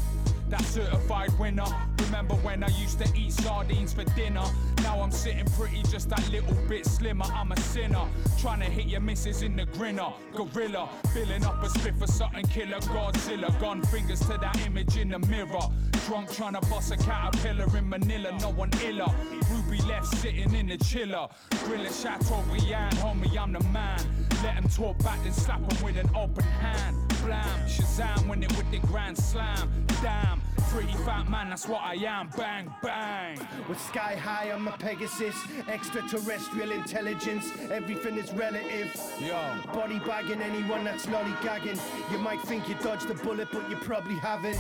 [0.50, 1.66] That certified winner.
[2.06, 4.44] Remember when I used to eat sardines for dinner?
[4.84, 7.26] Now I'm sitting pretty, just that little bit slimmer.
[7.26, 8.06] I'm a sinner,
[8.40, 10.14] trying to hit your misses in the grinner.
[10.36, 12.80] Gorilla, filling up a spit for something killer.
[12.80, 15.68] Godzilla, gun fingers to that image in the mirror.
[16.06, 19.08] Drunk trying to bust a caterpillar in Manila, no one iller.
[19.50, 21.28] Ruby left sitting in the chiller.
[21.66, 24.00] Grilling Chateaubriand, homie, I'm the man.
[24.44, 26.98] Let him talk back, then slap him with an open hand.
[27.24, 29.72] Blam, Shazam, win it with the grand slam.
[30.02, 30.42] Damn,
[30.74, 32.30] pretty fat man, that's what I am.
[32.36, 33.38] Bang, bang.
[33.70, 35.36] With sky high on my Pegasus,
[35.68, 39.00] extraterrestrial intelligence, everything is relative.
[39.22, 39.38] Yo.
[39.72, 41.80] Body bagging anyone that's lollygagging.
[42.12, 44.58] You might think you dodged a bullet, but you probably haven't.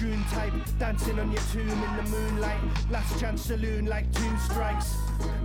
[0.00, 2.60] Goon type, dancing on your tomb in the moonlight.
[2.90, 4.96] Last chance saloon like two strikes.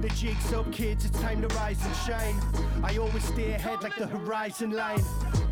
[0.02, 2.35] The jig's up, kids, it's time to rise and shine.
[2.84, 5.03] I always stay ahead like the horizon line.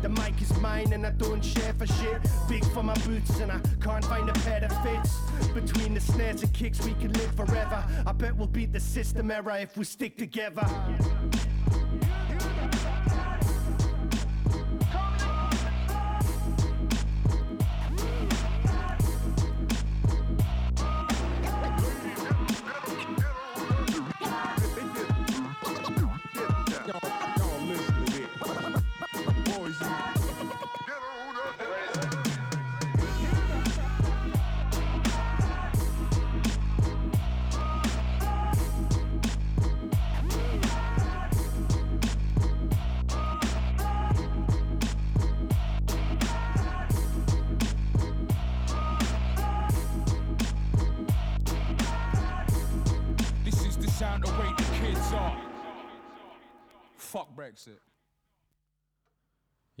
[0.02, 2.20] The mic is mine and I don't share for shit.
[2.48, 5.18] Big for my boots and I can't find a pair that fits.
[5.52, 7.84] Between the snares and kicks, we can live forever.
[8.06, 10.66] I bet we'll beat the system era if we stick together.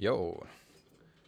[0.00, 0.42] Yo.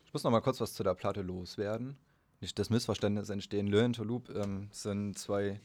[0.07, 1.99] Ich muss noch mal kurz was zu der Platte loswerden.
[2.41, 3.67] Nicht das Missverständnis entstehen.
[3.67, 5.61] Learn to Loop ähm, sind zwei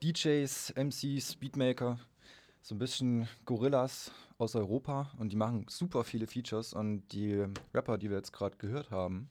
[0.00, 1.98] DJs, MCs, Beatmaker,
[2.62, 7.44] so ein bisschen Gorillas aus Europa und die machen super viele Features und die
[7.74, 9.28] Rapper, die wir jetzt gerade gehört haben,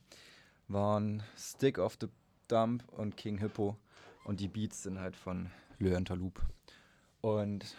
[0.68, 2.10] waren Stick of the
[2.50, 3.78] Dump und King Hippo
[4.26, 6.42] und die Beats sind halt von Learn to Loop.
[7.22, 7.78] Und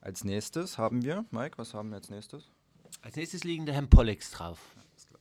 [0.00, 2.51] als nächstes haben wir, Mike, was haben wir als nächstes?
[3.02, 4.58] Als nächstes liegen der Herrn Pollex drauf.
[4.76, 5.20] Alles klar.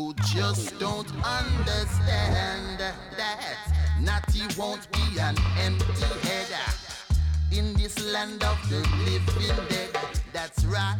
[0.00, 3.38] who just don't understand that
[4.00, 6.48] Natty won't be an empty head
[7.52, 9.90] in this land of the living dead.
[10.32, 10.96] That's right,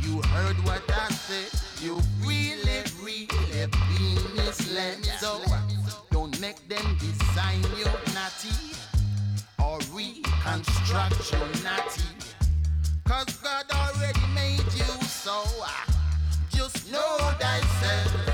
[0.00, 1.52] you heard what I said.
[1.84, 3.28] You really, really
[3.58, 5.04] been misled.
[5.20, 5.42] So
[6.10, 8.56] don't make them design your Natty
[9.62, 12.08] or reconstruct your Natty.
[13.04, 15.44] Cause God already made you so
[16.62, 18.31] just know thyself.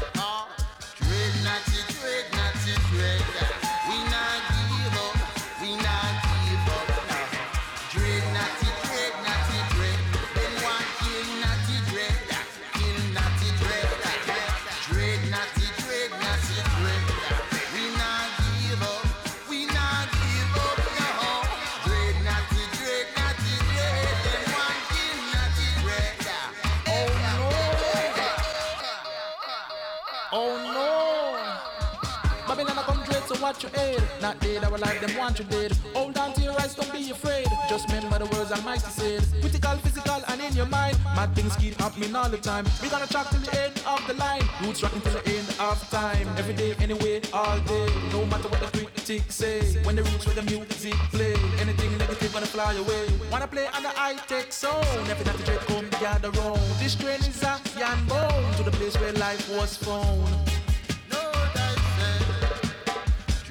[34.20, 35.72] Not dead, our life, them want you dead.
[35.92, 37.46] Hold on to your rights, don't be afraid.
[37.68, 39.24] Just remember the words Almighty said.
[39.40, 40.96] Critical, physical, and in your mind.
[41.16, 42.64] Mad things keep happening all the time.
[42.80, 44.42] We gonna track till the end of the line.
[44.62, 46.28] Roots rocking till the end of time.
[46.36, 47.88] Every day, anyway, all day.
[48.12, 49.60] No matter what the critics say.
[49.82, 51.34] When they reach where the music play.
[51.58, 53.06] Anything negative gonna fly away.
[53.32, 54.84] Wanna play on the high tech zone.
[55.10, 56.60] Every night the dread come gather round.
[56.78, 60.47] This train is a yan bone to the place where life was found.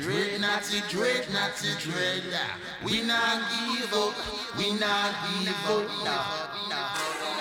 [0.07, 2.23] Dread Nazi, dread Nazi, dread.
[2.81, 4.15] We not give up,
[4.57, 5.13] we not
[5.43, 7.36] give up now.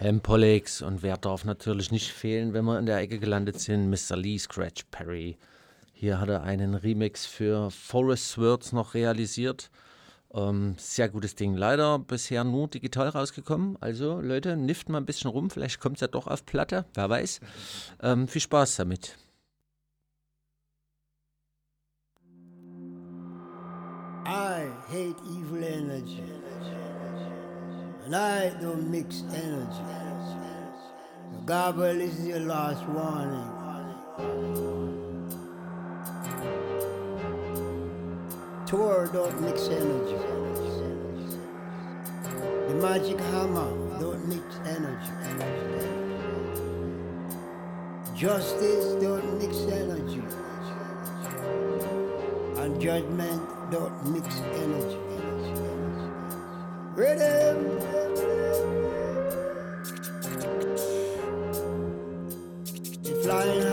[0.00, 4.16] Hempolex und wer darf natürlich nicht fehlen, wenn wir in der Ecke gelandet sind, Mr.
[4.16, 5.36] Lee Scratch Perry.
[5.92, 9.70] Hier hat er einen Remix für Forest Words noch realisiert.
[10.32, 11.54] Ähm, sehr gutes Ding.
[11.54, 13.76] Leider bisher nur digital rausgekommen.
[13.82, 15.50] Also Leute, nifft mal ein bisschen rum.
[15.50, 16.86] Vielleicht kommt es ja doch auf Platte.
[16.94, 17.40] Wer weiß.
[18.02, 19.18] Ähm, viel Spaß damit.
[24.24, 26.39] I hate evil energy.
[28.12, 29.84] I don't mix energy.
[31.46, 33.46] Gabriel, this is your last warning.
[38.66, 40.16] Tour don't mix energy.
[42.68, 45.12] The magic hammer don't mix energy.
[48.16, 50.22] Justice don't mix energy.
[52.56, 55.09] And judgment don't mix energy.
[56.96, 57.80] Rhythm,
[63.22, 63.69] Flying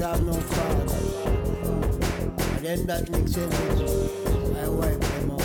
[0.00, 0.96] have no father.
[2.56, 3.84] And then that mix energy.
[4.58, 5.40] I wipe them out.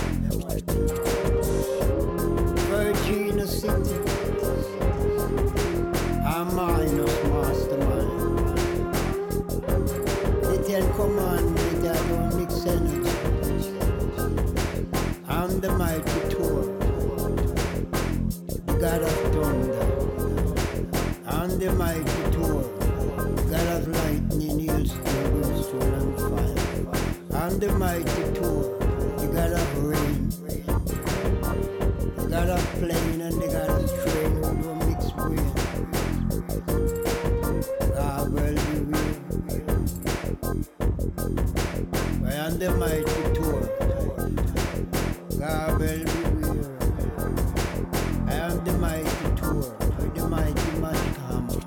[2.70, 4.15] Virginia City.
[42.66, 43.62] The mighty tour.
[45.40, 46.04] God will be
[46.42, 46.66] real.
[48.28, 49.66] I am the mighty tour
[50.16, 51.60] the mighty magic hammer.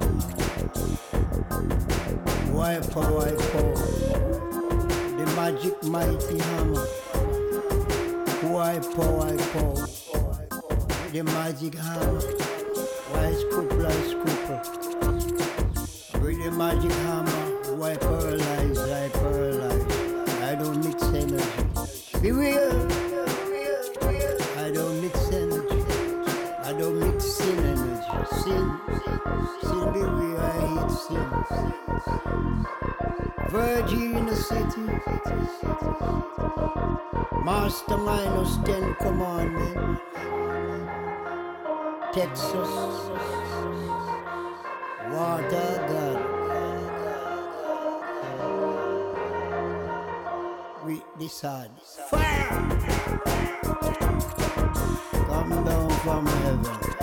[2.52, 3.38] Wipe wipe.
[5.18, 6.86] The magic mighty hammer.
[8.42, 9.54] Wipe wipe.
[11.12, 12.37] The magic hammer.
[37.44, 40.00] Master minus ten commandment.
[42.12, 42.72] Texas.
[45.12, 46.18] Water God.
[50.84, 51.70] With the sun.
[52.08, 52.48] Fire!
[55.26, 56.97] Come down from heaven.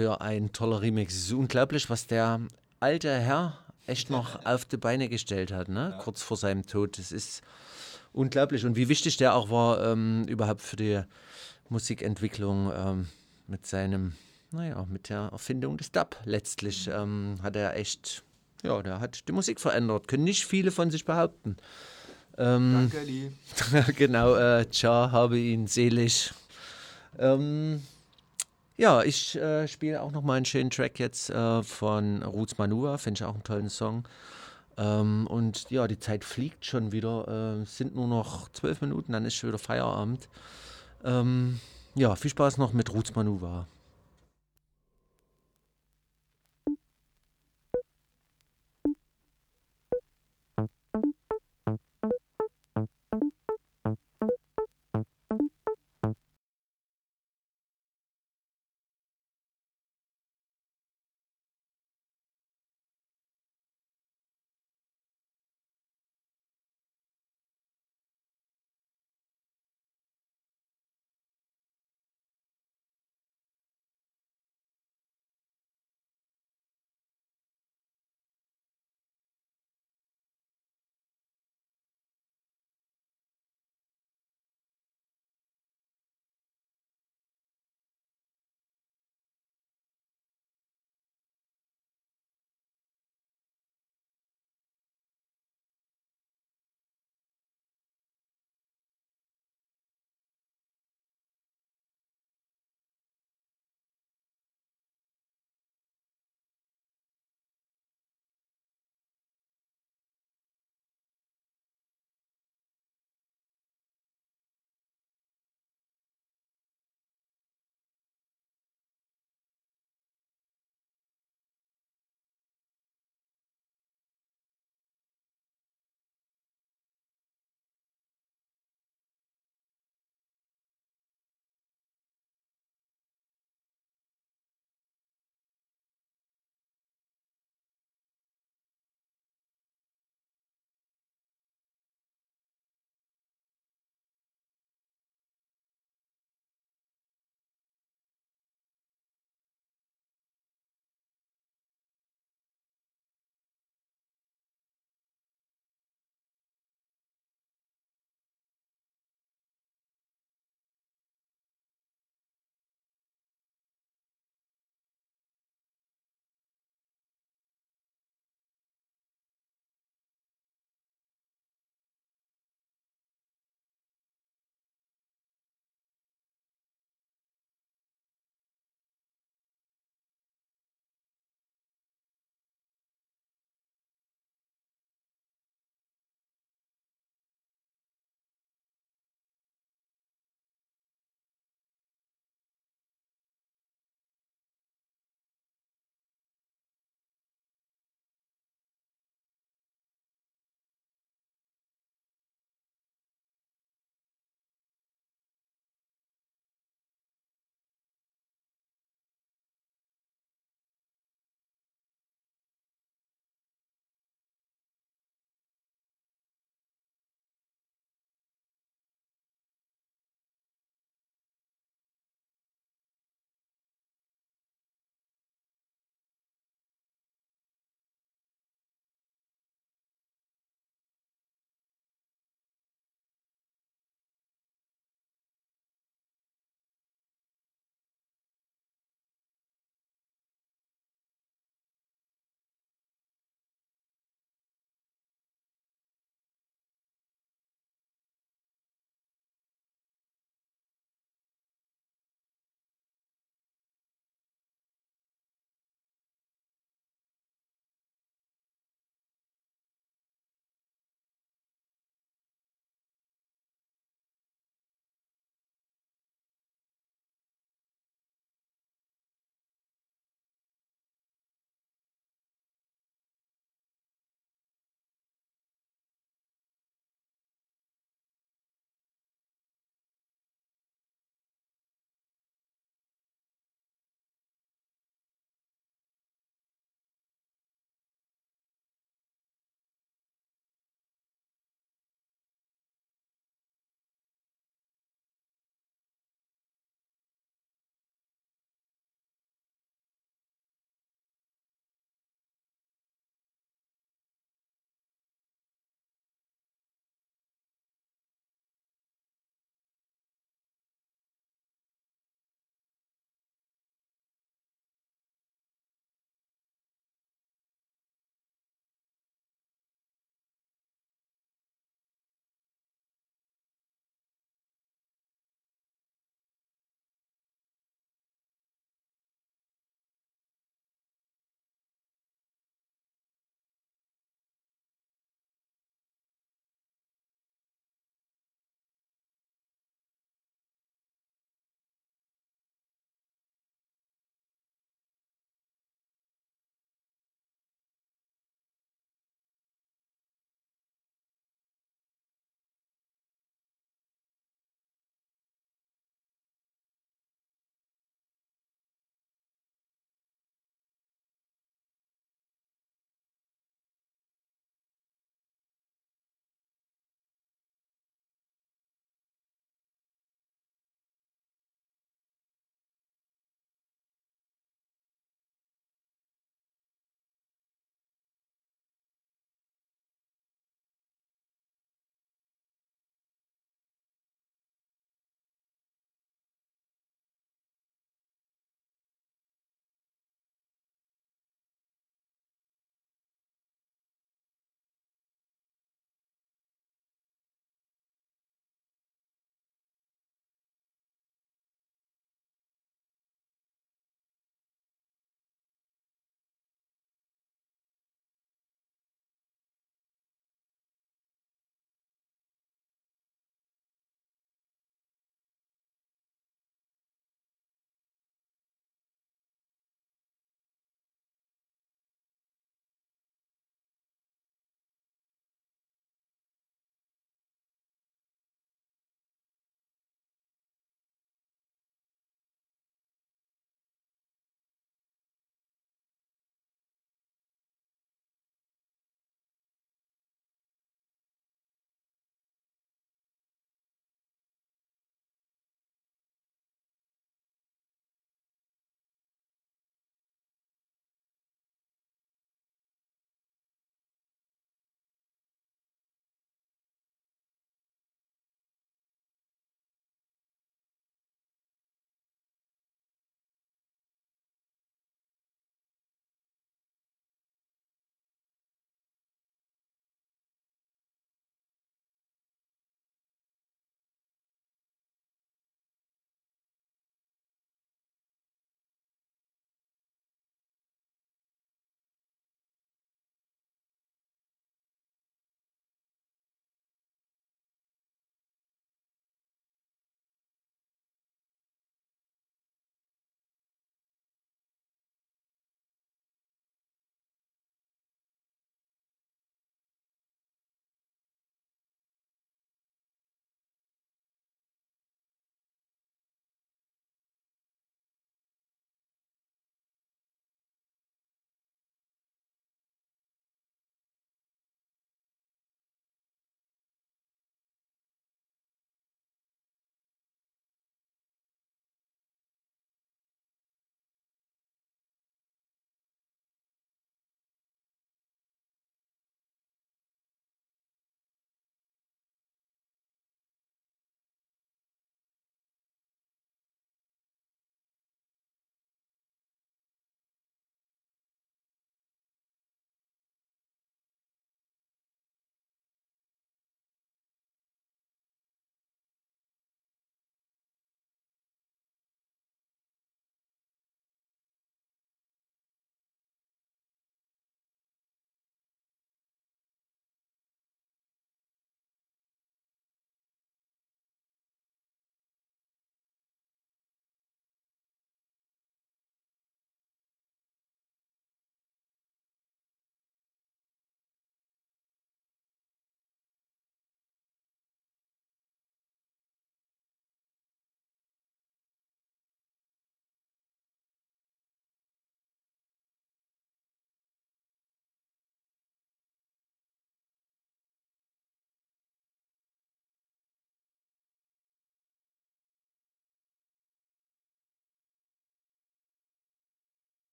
[0.00, 1.12] Für ein toller Remix.
[1.14, 2.40] Es ist unglaublich, was der
[2.80, 5.94] alte Herr echt noch auf die Beine gestellt hat, ne?
[6.02, 6.96] kurz vor seinem Tod.
[6.98, 7.42] Das ist
[8.14, 8.64] unglaublich.
[8.64, 11.02] Und wie wichtig der auch war ähm, überhaupt für die
[11.68, 13.08] Musikentwicklung ähm,
[13.46, 14.14] mit seinem,
[14.52, 18.22] naja, mit der Erfindung des Dub letztlich ähm, hat er echt,
[18.62, 20.08] ja, der hat die Musik verändert.
[20.08, 21.58] Können nicht viele von sich behaupten.
[22.38, 23.32] Ähm, Danke, Lee.
[23.96, 26.32] genau, äh, Tja, habe ihn selig.
[27.18, 27.82] Ähm,
[28.80, 32.96] ja, ich äh, spiele auch noch mal einen schönen Track jetzt äh, von Roots Manua,
[32.96, 34.04] finde ich auch einen tollen Song.
[34.78, 37.60] Ähm, und ja, die Zeit fliegt schon wieder.
[37.62, 40.30] Es sind nur noch zwölf Minuten, dann ist schon wieder Feierabend.
[41.04, 41.60] Ähm,
[41.94, 43.66] ja, viel Spaß noch mit Roots Manuva.